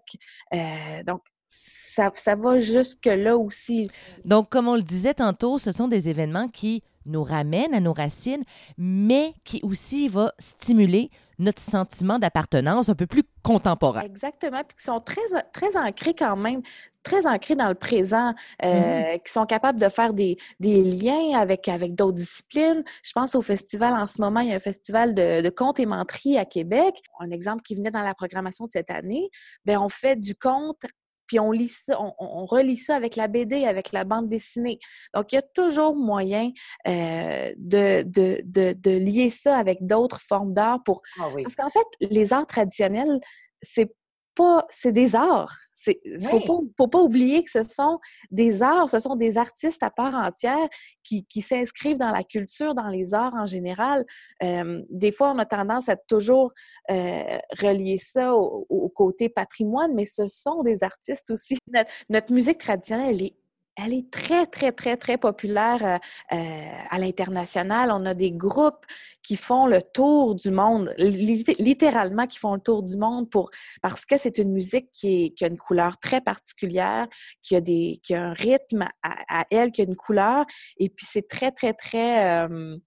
Euh, 0.54 1.04
donc, 1.06 1.22
ça, 1.48 2.10
ça 2.14 2.36
va 2.36 2.60
jusque-là 2.60 3.38
aussi. 3.38 3.90
Donc, 4.24 4.50
comme 4.50 4.68
on 4.68 4.76
le 4.76 4.82
disait 4.82 5.14
tantôt, 5.14 5.58
ce 5.58 5.72
sont 5.72 5.88
des 5.88 6.10
événements 6.10 6.48
qui 6.48 6.84
nous 7.06 7.24
ramènent 7.24 7.74
à 7.74 7.80
nos 7.80 7.94
racines, 7.94 8.44
mais 8.78 9.34
qui 9.44 9.60
aussi 9.64 10.08
va 10.08 10.34
stimuler 10.40 11.10
notre 11.40 11.60
sentiment 11.60 12.20
d'appartenance 12.20 12.90
un 12.90 12.96
peu 12.96 13.08
plus 13.08 13.24
contemporain. 13.42 14.02
Exactement, 14.02 14.62
puis 14.64 14.78
qui 14.78 14.84
sont 14.84 15.00
très, 15.00 15.22
très 15.54 15.76
ancrés 15.76 16.14
quand 16.14 16.38
même, 16.38 16.62
très 17.04 17.26
ancrés 17.28 17.56
dans 17.56 17.68
le 17.68 17.76
présent, 17.76 18.34
euh, 18.64 18.68
mm-hmm. 18.68 19.24
qui 19.24 19.32
sont 19.32 19.46
capables 19.46 19.80
de 19.80 19.90
faire 19.90 20.14
des, 20.14 20.38
des 20.60 20.84
liens 20.84 21.40
avec, 21.40 21.68
avec 21.68 21.96
d'autres 21.96 22.18
disciplines. 22.18 22.84
Je 23.04 23.12
pense 23.14 23.36
au 23.36 23.42
festival 23.42 23.94
en 23.94 24.08
ce 24.08 24.22
moment, 24.22 24.40
il 24.42 24.50
y 24.50 24.52
a 24.54 24.56
un 24.56 24.60
festival 24.60 25.14
de, 25.14 25.42
de 25.42 25.50
conte 25.50 25.80
et 25.80 25.86
menterie 25.86 26.38
à 26.38 26.46
Québec. 26.46 26.96
Un 27.20 27.32
exemple 27.32 27.62
qui 27.64 27.76
venait 27.76 27.92
dans 27.92 28.04
la 28.04 28.14
programmation 28.14 28.66
de 28.66 28.72
cette 28.72 28.92
année, 28.92 29.30
bien, 29.66 29.82
on 29.82 29.90
fait 29.90 30.16
du 30.16 30.36
conte 30.36 30.86
puis 31.32 31.40
on 31.40 31.54
lit 31.54 31.70
ça, 31.70 31.98
on, 31.98 32.46
relit 32.46 32.76
ça 32.76 32.94
avec 32.94 33.16
la 33.16 33.30
BD, 33.30 33.64
avec 33.64 33.94
la 33.94 34.04
bande 34.04 34.28
dessinée. 34.28 34.80
Donc, 35.14 35.32
il 35.32 35.36
y 35.36 35.38
a 35.38 35.42
toujours 35.42 35.96
moyen 35.96 36.52
euh, 36.90 37.54
de, 37.56 38.04
de, 38.06 38.42
de, 38.44 38.74
de, 38.78 38.92
lier 38.98 39.30
ça 39.30 39.58
avec 39.58 39.78
d'autres 39.88 40.20
formes 40.20 40.52
d'art 40.52 40.84
pour. 40.84 41.02
Ah 41.18 41.30
parce 41.42 41.56
qu'en 41.56 41.70
fait, 41.70 41.88
les 42.02 42.34
arts 42.34 42.48
traditionnels, 42.48 43.22
c'est 43.62 43.96
pas. 44.36 44.66
c'est 44.70 44.92
des 44.92 45.16
arts. 45.16 45.56
Il 45.88 46.28
faut, 46.28 46.40
pas, 46.40 46.60
faut 46.78 46.88
pas 46.88 47.02
oublier 47.02 47.44
que 47.44 47.50
ce 47.50 47.64
sont 47.64 48.00
des 48.30 48.62
arts, 48.62 48.90
ce 48.90 49.00
sont 49.00 49.16
des 49.16 49.38
artistes 49.38 49.84
à 49.84 49.90
part 49.90 50.16
entière 50.16 50.68
qui, 51.04 51.26
qui 51.26 51.42
s'inscrivent 51.42 51.98
dans 51.98 52.12
la 52.12 52.24
culture, 52.24 52.76
dans 52.76 52.88
les 52.88 53.14
arts 53.14 53.34
en 53.36 53.46
général. 53.46 54.06
Euh, 54.44 54.82
des 54.90 55.12
fois, 55.12 55.32
on 55.32 55.40
a 55.40 55.46
tendance 55.46 55.90
à 55.90 55.96
toujours 55.96 56.52
euh, 56.90 57.38
relier 57.60 57.98
ça 57.98 58.36
au, 58.36 58.90
côté 58.90 59.30
patrimoine, 59.30 59.94
mais 59.94 60.06
ce 60.06 60.28
sont 60.28 60.64
des 60.64 60.84
artistes 60.84 61.32
aussi. 61.32 61.58
Notre, 61.72 61.92
notre 62.10 62.34
musique 62.34 62.58
traditionnelle, 62.58 63.16
elle 63.16 63.22
est 63.24 63.36
elle 63.78 63.94
est 63.94 64.12
très, 64.12 64.46
très, 64.48 64.72
très, 64.72 64.98
très 64.98 65.18
populaire 65.18 65.84
euh, 65.84 65.98
euh, 66.36 66.78
à 66.90 67.00
l'international. 67.00 67.92
On 67.92 68.06
a 68.06 68.14
des 68.14 68.32
groupes 68.32 68.86
qui 69.24 69.38
font 69.38 69.66
le 69.66 69.82
tour 69.82 70.36
du 70.36 70.52
monde, 70.52 70.94
littéralement 70.98 72.28
qui 72.28 72.38
font 72.38 72.54
le 72.56 72.60
tour 72.60 72.84
du 72.84 72.98
monde 72.98 73.30
pour 73.30 73.50
parce 73.82 74.06
que 74.06 74.18
c'est 74.18 74.38
une 74.38 74.52
musique 74.52 74.90
qui, 74.92 75.34
a 75.42 75.48
une 75.48 75.58
couleur 75.58 75.98
très 76.00 76.22
particulière, 76.22 77.08
qui 77.42 77.56
a, 77.56 77.62
des, 77.62 78.00
qui 78.04 78.14
a 78.14 78.24
un 78.24 78.34
rythme 78.34 78.88
à, 79.04 79.46
elle, 79.50 79.72
qui 79.72 79.82
a 79.82 79.86
une 79.86 79.96
couleur. 79.96 80.46
Et 80.78 80.90
puis 80.90 81.06
c'est 81.10 81.28
très, 81.28 81.52
très, 81.52 81.74
très... 81.74 82.46
Euh, 82.48 82.78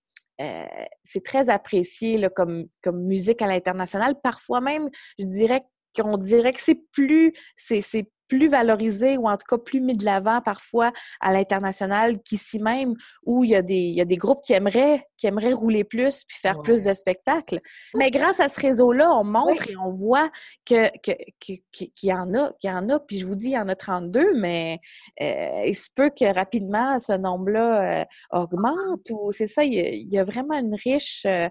c'est 1.05 1.23
très 1.23 1.49
apprécié 1.49 2.27
comme, 2.35 2.65
comme 2.83 3.05
musique 3.05 3.41
à 3.41 3.47
l'international. 3.47 4.21
Parfois 4.21 4.61
même, 4.61 4.91
je 5.17 5.25
dirais 5.25 5.63
qu'on 5.97 6.19
dirait 6.19 6.53
que 6.53 6.61
c'est 6.61 6.81
plus, 6.93 7.33
c'est 7.57 7.83
plus 8.29 8.49
valorisé 8.49 9.17
ou 9.17 9.29
en 9.29 9.37
tout 9.37 9.47
cas 9.49 9.59
plus 9.59 9.81
mis 9.81 9.97
de 9.97 10.05
l'avant 10.05 10.41
parfois 10.41 10.93
à 11.21 11.33
l'international 11.33 12.21
qu'ici 12.23 12.59
même 12.59 12.95
où 13.25 13.45
il 13.45 13.51
y, 13.51 13.57
a 13.57 13.63
des, 13.63 13.75
il 13.75 13.95
y 13.95 14.01
a 14.01 14.05
des 14.05 14.17
groupes 14.17 14.43
qui 14.45 14.53
aimeraient, 14.53 15.07
qui 15.17 15.27
aimeraient 15.27 15.53
rouler 15.53 15.85
plus 15.85 16.25
puis 16.25 16.39
faire 16.41 16.61
plus 16.63 16.83
de 16.83 16.93
spectacles. 16.95 17.61
Mais 17.95 18.11
grâce 18.11 18.41
à 18.41 18.49
ce 18.49 18.61
réseau-là, 18.61 19.11
on 19.13 19.25
montre 19.25 19.69
et 19.69 19.77
on 19.77 19.91
voit 19.91 20.31
que, 20.67 20.91
qu'il 20.99 21.89
y 22.03 22.13
en 22.13 22.35
a, 22.35 22.53
qu'il 22.61 22.71
y 22.71 22.73
en 22.73 22.89
a, 22.89 22.99
puis 23.01 23.19
je 23.19 23.27
vous 23.27 23.37
dis, 23.37 23.49
il 23.49 23.53
y 23.53 23.59
en 23.59 23.69
a 23.69 23.77
32, 23.77 24.35
mais 24.37 24.81
euh, 25.21 25.65
il 25.67 25.75
se 25.75 25.89
peut 25.95 26.11
que 26.11 26.33
rapidement 26.35 26.99
ce 26.99 27.13
nombre-là 27.13 28.01
euh, 28.01 28.05
augmente 28.31 29.11
ou 29.11 29.33
c'est 29.33 29.47
ça, 29.47 29.65
il 29.65 30.09
y, 30.11 30.19
a, 30.19 30.25
vraiment 30.25 30.59
une 30.59 30.75
riche, 30.75 31.25
euh, 31.27 31.49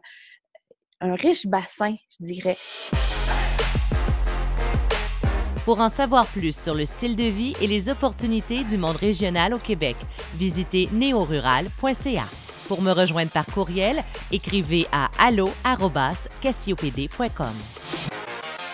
un 1.00 1.16
riche 1.16 1.46
bassin, 1.48 1.96
je 2.10 2.26
dirais. 2.26 2.58
Pour 5.66 5.80
en 5.80 5.90
savoir 5.90 6.28
plus 6.28 6.56
sur 6.56 6.76
le 6.76 6.86
style 6.86 7.16
de 7.16 7.24
vie 7.24 7.56
et 7.62 7.68
les 7.68 7.90
opportunités 7.90 8.66
du 8.66 8.78
monde 8.78 8.98
régional 8.98 9.54
au 9.54 9.60
Québec, 9.60 9.96
visitez 10.36 10.90
neorural.ca. 10.92 12.26
Pour 12.68 12.82
me 12.82 12.92
rejoindre 12.92 13.32
par 13.32 13.46
courriel, 13.46 14.04
écrivez 14.32 14.88
à 14.92 15.10
allo@cassiopd.com. 15.20 17.54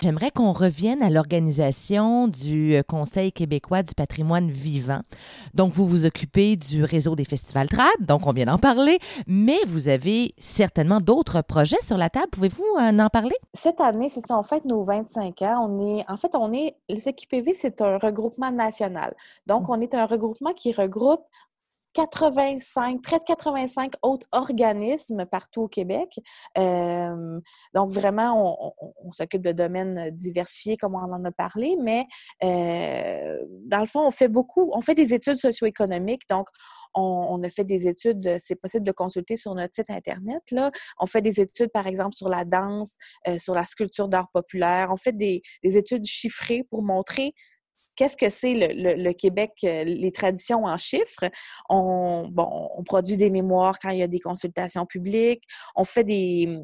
J'aimerais 0.01 0.31
qu'on 0.31 0.53
revienne 0.53 1.03
à 1.03 1.09
l'organisation 1.09 2.29
du 2.29 2.73
euh, 2.73 2.83
Conseil 2.83 3.33
québécois 3.33 3.83
du 3.83 3.93
patrimoine 3.93 4.49
vivant. 4.49 5.01
Donc, 5.53 5.73
vous 5.73 5.85
vous 5.85 6.05
occupez 6.05 6.55
du 6.55 6.85
réseau 6.85 7.17
des 7.17 7.25
festivals 7.25 7.67
trad, 7.67 7.87
donc 7.99 8.25
on 8.25 8.31
vient 8.31 8.45
d'en 8.45 8.59
parler, 8.59 8.99
mais 9.27 9.57
vous 9.67 9.89
avez 9.89 10.33
certainement 10.37 11.01
d'autres 11.01 11.41
projets 11.41 11.81
sur 11.81 11.97
la 11.97 12.09
table. 12.09 12.29
Pouvez-vous 12.31 12.63
euh, 12.79 12.97
en 12.97 13.09
parler? 13.09 13.35
Cette 13.53 13.81
année, 13.81 14.07
c'est 14.09 14.25
ça, 14.25 14.39
on 14.39 14.43
fête 14.43 14.63
nos 14.63 14.83
25 14.83 15.41
ans. 15.41 15.67
On 15.69 15.97
est, 15.97 16.05
en 16.07 16.15
fait, 16.15 16.33
on 16.33 16.53
est, 16.53 16.77
le 16.87 16.95
CQPV, 16.95 17.53
c'est 17.59 17.81
un 17.81 17.97
regroupement 17.97 18.51
national. 18.51 19.13
Donc, 19.47 19.63
mmh. 19.63 19.71
on 19.71 19.81
est 19.81 19.93
un 19.95 20.05
regroupement 20.05 20.53
qui 20.53 20.71
regroupe 20.71 21.25
85, 21.93 23.01
près 23.01 23.19
de 23.19 23.23
85 23.25 23.93
autres 24.01 24.27
organismes 24.31 25.25
partout 25.25 25.63
au 25.63 25.67
Québec. 25.67 26.19
Euh, 26.57 27.39
donc, 27.73 27.91
vraiment, 27.91 28.73
on, 29.03 29.11
s'occupe 29.11 29.41
de 29.41 29.51
domaines 29.51 30.11
diversifiés, 30.11 30.77
comme 30.77 30.95
on 30.95 30.99
en 30.99 31.25
a 31.25 31.31
parlé, 31.31 31.75
mais 31.81 32.05
euh, 32.43 33.39
dans 33.65 33.79
le 33.79 33.85
fond, 33.87 34.05
on 34.05 34.11
fait 34.11 34.27
beaucoup, 34.27 34.69
on 34.73 34.81
fait 34.81 34.95
des 34.95 35.13
études 35.13 35.37
socio-économiques. 35.37 36.23
Donc, 36.29 36.47
On, 36.95 37.41
a 37.43 37.49
fait 37.49 37.63
des 37.65 37.87
études, 37.87 38.37
c'est 38.39 38.59
possible 38.59 38.85
de 38.85 38.91
consulter 38.91 39.35
sur 39.35 39.53
notre 39.55 39.75
site 39.75 39.89
Internet. 39.89 40.41
Là. 40.51 40.71
On 40.99 41.05
fait 41.05 41.21
des 41.21 41.39
études, 41.39 41.71
par 41.71 41.87
exemple, 41.87 42.15
sur 42.15 42.29
la 42.29 42.45
danse, 42.45 42.91
sur 43.37 43.53
la 43.53 43.63
sculpture 43.63 44.09
d'art 44.09 44.29
populaire. 44.33 44.89
On 44.91 44.97
fait 44.97 45.15
des 45.15 45.41
études 45.63 46.05
chiffrées 46.05 46.63
pour 46.69 46.81
montrer 46.81 47.33
qu'est-ce 47.99 48.15
que 48.15 48.29
c'est 48.29 48.53
le, 48.53 49.11
Québec, 49.11 49.51
euh, 49.65 49.83
les 49.83 50.11
traditions 50.13 50.63
en 50.63 50.77
chiffres? 50.77 51.29
On, 51.69 52.31
produit 52.85 53.17
des 53.17 53.29
mémoires 53.29 53.77
quand 53.77 53.89
il 53.89 53.99
y 53.99 54.03
a 54.03 54.07
des 54.07 54.21
consultations 54.21 54.85
publiques. 54.85 55.43
On 55.75 55.83
fait 55.83 56.05
des, 56.05 56.59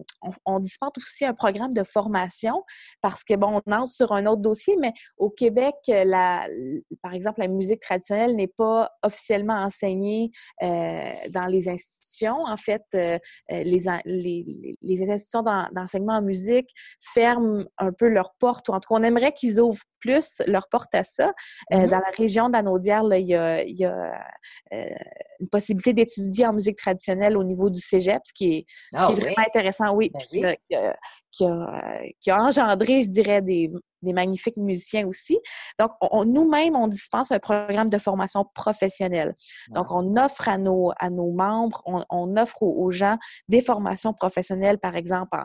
on, 0.46 0.60
dispense 0.60 0.92
aussi 0.98 1.26
un 1.26 1.34
programme 1.34 1.74
de 1.74 1.84
formation 1.84 2.64
parce 3.02 3.26
que, 3.26 3.34
bon, 3.36 3.62
on 3.66 3.72
entre 3.74 3.92
sur 3.92 4.14
un 4.14 4.26
autre 4.28 4.42
dossier, 4.42 4.78
mais 4.80 4.94
au 5.18 5.30
Québec, 5.30 5.76
la, 5.88 6.48
par 7.04 7.14
exemple, 7.14 7.42
la 7.42 7.50
musique 7.50 7.82
traditionnelle 7.82 8.38
n'est 8.38 8.48
pas 8.48 8.92
officiellement 9.04 9.56
enseignée 9.56 10.32
euh, 10.64 11.12
dans 11.32 11.48
les 11.48 11.68
institutions. 11.68 12.38
En 12.46 12.58
fait, 12.58 12.84
euh, 12.96 13.20
les, 13.50 13.84
les, 14.06 14.78
les, 14.82 15.12
institutions 15.12 15.44
d'enseignement 15.74 16.14
en 16.14 16.22
musique 16.22 16.70
ferment 17.14 17.66
un 17.78 17.92
peu 17.92 18.08
leurs 18.08 18.34
portes, 18.40 18.70
ou 18.70 18.72
en 18.72 18.80
tout 18.80 18.88
cas, 18.88 19.00
on 19.00 19.04
aimerait 19.04 19.34
qu'ils 19.34 19.60
ouvrent 19.60 19.84
plus 20.06 20.42
leurs 20.46 20.68
portes 20.68 20.94
à 20.94 21.04
ça. 21.04 21.34
Euh, 21.74 21.78
mm-hmm. 21.78 21.90
Dans 21.90 21.98
la 21.98 22.12
région 22.18 22.50
d'Anaudière, 22.50 23.04
il 23.12 23.28
y 23.28 23.36
a, 23.36 23.58
euh, 24.74 24.90
une 25.40 25.50
possibilité 25.50 25.94
d'étudier 25.94 26.46
en 26.46 26.54
musique 26.54 26.78
traditionnelle 26.78 27.38
au 27.38 27.44
niveau 27.44 27.70
du 27.70 27.82
cégep, 27.82 28.22
ce 28.26 28.34
qui 28.34 28.54
est, 28.54 28.66
ah 28.94 29.08
vraiment 29.12 29.46
intéressant, 29.46 29.94
oui. 29.96 30.12
Ben 30.32 30.94
qui 31.36 32.32
a, 32.32 32.44
engendré, 32.44 33.04
je 33.04 33.10
dirais, 33.10 33.42
des, 33.42 33.72
magnifiques 34.04 34.58
musiciens 34.58 35.08
aussi. 35.08 35.40
Donc, 35.80 35.92
nous-mêmes, 36.28 36.76
on 36.76 36.88
dispense 36.88 37.32
un 37.32 37.40
programme 37.40 37.90
de 37.90 37.98
formation 37.98 38.46
professionnelle. 38.54 39.36
Donc, 39.70 39.88
on 39.90 40.16
offre 40.16 40.48
à 40.48 40.60
nos, 40.60 40.92
à 41.00 41.10
nos 41.10 41.32
membres, 41.32 41.82
on, 41.86 42.38
offre 42.38 42.62
aux, 42.62 42.92
gens 42.92 43.18
des 43.50 43.62
formations 43.62 44.14
professionnelles, 44.14 44.78
par 44.78 44.96
exemple 44.96 45.36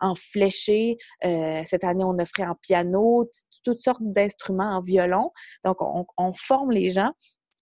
en, 0.00 0.14
fléché. 0.14 0.98
Euh, 1.24 1.62
cette 1.64 1.82
année, 1.82 2.04
on 2.04 2.18
offrait 2.18 2.46
en 2.46 2.54
piano, 2.54 3.28
toutes 3.64 3.80
sortes 3.80 4.02
d'instruments, 4.02 4.76
en 4.76 4.82
violon. 4.82 5.30
Donc, 5.64 5.78
on 5.80 6.32
forme 6.34 6.72
les 6.72 6.90
gens 6.90 7.12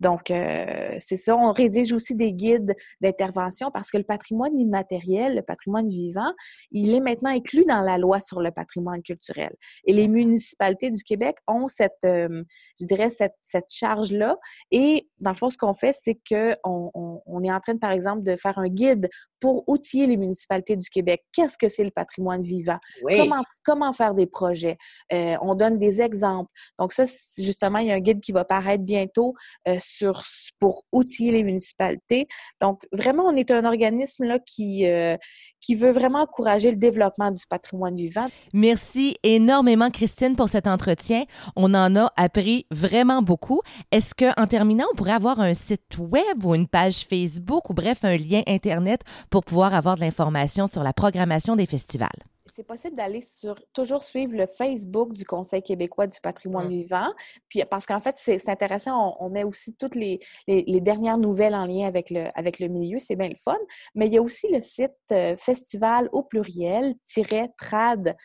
donc, 0.00 0.30
euh, 0.30 0.94
c'est 0.98 1.16
ça. 1.16 1.36
On 1.36 1.52
rédige 1.52 1.92
aussi 1.92 2.14
des 2.14 2.32
guides 2.32 2.74
d'intervention 3.00 3.70
parce 3.70 3.90
que 3.90 3.98
le 3.98 4.04
patrimoine 4.04 4.56
immatériel, 4.58 5.34
le 5.34 5.42
patrimoine 5.42 5.88
vivant, 5.88 6.32
il 6.70 6.94
est 6.94 7.00
maintenant 7.00 7.30
inclus 7.30 7.64
dans 7.64 7.80
la 7.80 7.98
loi 7.98 8.20
sur 8.20 8.40
le 8.40 8.50
patrimoine 8.50 9.02
culturel. 9.02 9.54
Et 9.84 9.92
les 9.92 10.08
municipalités 10.08 10.90
du 10.90 11.02
Québec 11.02 11.36
ont 11.48 11.66
cette, 11.66 11.98
euh, 12.04 12.44
je 12.80 12.86
dirais, 12.86 13.10
cette, 13.10 13.36
cette 13.42 13.70
charge-là. 13.70 14.36
Et 14.70 15.08
dans 15.18 15.30
le 15.30 15.36
fond, 15.36 15.50
ce 15.50 15.58
qu'on 15.58 15.74
fait, 15.74 15.92
c'est 15.92 16.18
qu'on 16.28 16.90
on, 16.94 17.22
on 17.26 17.44
est 17.44 17.52
en 17.52 17.60
train, 17.60 17.76
par 17.76 17.90
exemple, 17.90 18.22
de 18.22 18.36
faire 18.36 18.58
un 18.58 18.68
guide 18.68 19.08
pour 19.40 19.64
outiller 19.68 20.06
les 20.06 20.16
municipalités 20.16 20.76
du 20.76 20.88
Québec. 20.88 21.24
Qu'est-ce 21.32 21.56
que 21.58 21.68
c'est 21.68 21.84
le 21.84 21.90
patrimoine 21.90 22.42
vivant? 22.42 22.78
Comment, 23.02 23.42
comment 23.64 23.92
faire 23.92 24.14
des 24.14 24.26
projets? 24.26 24.76
Euh, 25.12 25.36
on 25.42 25.54
donne 25.54 25.78
des 25.78 26.00
exemples. 26.00 26.50
Donc 26.78 26.92
ça, 26.92 27.04
justement, 27.36 27.78
il 27.78 27.86
y 27.88 27.90
a 27.90 27.94
un 27.94 28.00
guide 28.00 28.20
qui 28.20 28.32
va 28.32 28.44
paraître 28.44 28.84
bientôt 28.84 29.34
euh, 29.66 29.76
sur, 29.80 30.22
pour 30.58 30.84
outiller 30.92 31.32
les 31.32 31.42
municipalités. 31.42 32.26
Donc 32.60 32.86
vraiment, 32.92 33.24
on 33.24 33.36
est 33.36 33.50
un 33.50 33.64
organisme 33.64 34.24
là, 34.24 34.38
qui, 34.38 34.86
euh, 34.86 35.16
qui 35.60 35.74
veut 35.74 35.90
vraiment 35.90 36.22
encourager 36.22 36.70
le 36.70 36.76
développement 36.76 37.30
du 37.30 37.44
patrimoine 37.46 37.96
vivant. 37.96 38.28
Merci 38.52 39.16
énormément, 39.22 39.90
Christine, 39.90 40.36
pour 40.36 40.48
cet 40.48 40.66
entretien. 40.66 41.24
On 41.56 41.74
en 41.74 41.96
a 41.96 42.12
appris 42.16 42.66
vraiment 42.70 43.22
beaucoup. 43.22 43.60
Est-ce 43.90 44.14
qu'en 44.14 44.46
terminant, 44.46 44.86
on 44.92 44.96
pourrait 44.96 45.12
avoir 45.12 45.40
un 45.40 45.54
site 45.54 45.98
web 45.98 46.44
ou 46.44 46.54
une 46.54 46.68
page 46.68 47.06
Facebook 47.08 47.70
ou 47.70 47.74
bref, 47.74 48.04
un 48.04 48.16
lien 48.16 48.42
Internet 48.46 49.02
pour 49.30 49.44
pouvoir 49.44 49.74
avoir 49.74 49.96
de 49.96 50.00
l'information 50.00 50.66
sur 50.66 50.82
la 50.82 50.92
programmation 50.92 51.56
des 51.56 51.66
festivals? 51.66 52.08
C'est 52.54 52.64
possible 52.64 52.96
d'aller 52.96 53.20
sur 53.20 53.54
toujours 53.72 54.02
suivre 54.02 54.34
le 54.34 54.46
Facebook 54.46 55.12
du 55.12 55.24
Conseil 55.24 55.62
québécois 55.62 56.06
du 56.06 56.20
patrimoine 56.20 56.66
mmh. 56.66 56.70
vivant. 56.70 57.12
Puis 57.48 57.62
parce 57.70 57.86
qu'en 57.86 58.00
fait, 58.00 58.16
c'est 58.18 58.48
intéressant, 58.48 59.16
on, 59.20 59.28
met 59.30 59.44
aussi 59.44 59.74
toutes 59.74 59.94
les, 59.94 60.20
les, 60.46 60.80
dernières 60.80 61.18
nouvelles 61.18 61.54
en 61.54 61.66
lien 61.66 61.86
avec 61.86 62.10
le, 62.10 62.26
avec 62.34 62.58
le 62.58 62.68
milieu, 62.68 62.98
c'est 62.98 63.16
bien 63.16 63.28
le 63.28 63.36
fun. 63.36 63.56
Mais 63.94 64.06
il 64.06 64.12
y 64.12 64.18
a 64.18 64.22
aussi 64.22 64.48
le 64.50 64.60
site 64.62 64.92
euh, 65.12 65.36
festival 65.36 66.08
au 66.12 66.22
pluriel-trad 66.22 68.16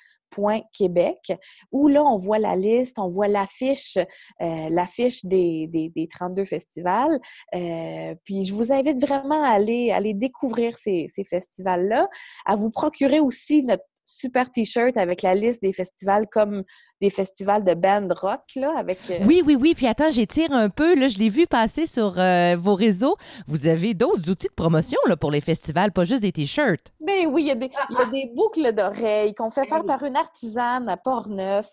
Québec, 0.74 1.34
où 1.72 1.88
là, 1.88 2.04
on 2.04 2.18
voit 2.18 2.40
la 2.40 2.56
liste, 2.56 3.00
on 3.00 3.08
voit 3.08 3.28
l'affiche, 3.28 3.98
euh, 3.98 4.70
l'affiche 4.70 5.24
des, 5.26 5.68
des, 5.68 6.08
32 6.08 6.46
festivals. 6.46 7.20
Euh, 7.56 8.16
puis 8.24 8.46
je 8.46 8.54
vous 8.54 8.72
invite 8.72 9.00
vraiment 9.00 9.44
à 9.44 9.50
aller, 9.50 9.92
aller 9.92 10.14
découvrir 10.14 10.76
ces, 10.78 11.08
ces 11.14 11.24
festivals-là, 11.24 12.08
à 12.46 12.56
vous 12.56 12.72
procurer 12.72 13.20
aussi 13.20 13.64
notre 13.64 13.84
super 14.06 14.52
t-shirt 14.52 14.98
avec 14.98 15.22
la 15.22 15.36
liste 15.36 15.62
des 15.62 15.74
festivals 15.74 16.28
comme 16.32 16.64
des 17.04 17.10
festivals 17.10 17.66
de 17.66 17.74
band 17.74 18.08
rock, 18.22 18.44
là, 18.56 18.74
avec... 18.78 18.98
Euh, 19.10 19.20
oui, 19.26 19.44
oui, 19.46 19.56
oui. 19.60 19.74
Puis 19.76 19.88
attends, 19.88 20.10
j'étire 20.10 20.54
un 20.54 20.70
peu. 20.70 20.96
Là, 20.96 21.10
je 21.10 21.18
l'ai 21.18 21.28
vu 21.28 21.48
passer 21.48 21.86
sur 21.86 22.18
euh, 22.18 22.56
vos 22.58 22.76
réseaux. 22.76 23.18
Vous 23.46 23.68
avez 23.68 23.94
d'autres 23.94 24.30
outils 24.30 24.48
de 24.48 24.54
promotion 24.54 24.98
là, 25.08 25.18
pour 25.18 25.30
les 25.30 25.42
festivals, 25.42 25.92
pas 25.92 26.06
juste 26.06 26.22
des 26.22 26.32
t-shirts. 26.32 26.94
Ben 27.02 27.28
oui, 27.28 27.44
il 27.44 27.48
y, 27.48 27.52
a 27.52 27.56
des, 27.56 27.70
y 27.90 28.02
a 28.02 28.06
des 28.06 28.32
boucles 28.34 28.72
d'oreilles 28.72 29.34
qu'on 29.36 29.50
fait 29.50 29.66
faire 29.66 29.84
par 29.84 30.04
une 30.04 30.16
artisane 30.16 30.88
à 30.88 30.96
Port-Neuf 30.96 31.68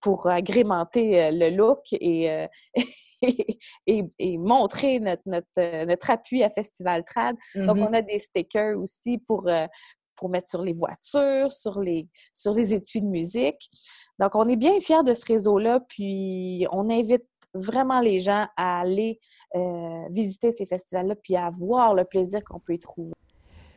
pour 0.00 0.26
agrémenter 0.28 1.24
euh, 1.24 1.30
le 1.30 1.50
look 1.50 1.80
et... 1.92 2.46
et, 3.86 4.38
montrer 4.38 4.98
notre, 4.98 5.20
notre, 5.26 5.84
notre, 5.84 6.08
appui 6.08 6.42
à 6.42 6.48
Festival 6.48 7.04
Trad. 7.04 7.36
Donc, 7.54 7.76
mm-hmm. 7.76 7.88
on 7.90 7.92
a 7.92 8.00
des 8.00 8.18
stickers 8.18 8.78
aussi 8.78 9.18
pour, 9.18 9.46
pour 10.20 10.28
mettre 10.28 10.48
sur 10.48 10.62
les 10.62 10.74
voitures, 10.74 11.50
sur 11.50 11.80
les, 11.80 12.06
sur 12.32 12.52
les 12.52 12.74
études 12.74 13.04
de 13.04 13.08
musique. 13.08 13.70
Donc, 14.18 14.34
on 14.34 14.46
est 14.46 14.56
bien 14.56 14.78
fiers 14.80 15.02
de 15.02 15.14
ce 15.14 15.24
réseau-là, 15.24 15.80
puis 15.88 16.66
on 16.70 16.90
invite 16.90 17.24
vraiment 17.54 18.00
les 18.00 18.20
gens 18.20 18.46
à 18.56 18.80
aller 18.80 19.18
euh, 19.56 20.04
visiter 20.10 20.52
ces 20.52 20.66
festivals-là, 20.66 21.14
puis 21.16 21.36
à 21.36 21.50
voir 21.50 21.94
le 21.94 22.04
plaisir 22.04 22.40
qu'on 22.44 22.60
peut 22.60 22.74
y 22.74 22.78
trouver. 22.78 23.12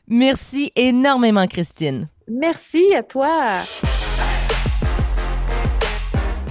Merci 0.05 0.71
énormément, 0.75 1.47
Christine. 1.47 2.09
Merci 2.27 2.93
à 2.93 3.03
toi. 3.03 3.61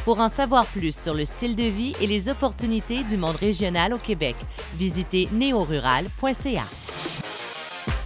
Pour 0.05 0.19
en 0.19 0.31
savoir 0.31 0.67
plus 0.67 0.97
sur 0.97 1.15
le 1.15 1.25
style 1.25 1.55
de 1.55 1.65
vie 1.65 1.95
et 2.01 2.07
les 2.07 2.29
opportunités 2.29 3.05
du 3.05 3.17
monde 3.19 3.37
régional 3.37 3.93
au 3.93 3.99
Québec, 3.99 4.35
visitez 4.75 5.29
neorural.ca. 5.33 6.65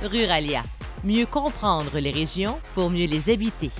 Ruralia 0.03 0.63
Mieux 1.05 1.27
comprendre 1.27 1.99
les 1.99 2.11
régions 2.11 2.59
pour 2.75 2.91
mieux 2.91 3.07
les 3.07 3.31
habiter. 3.31 3.71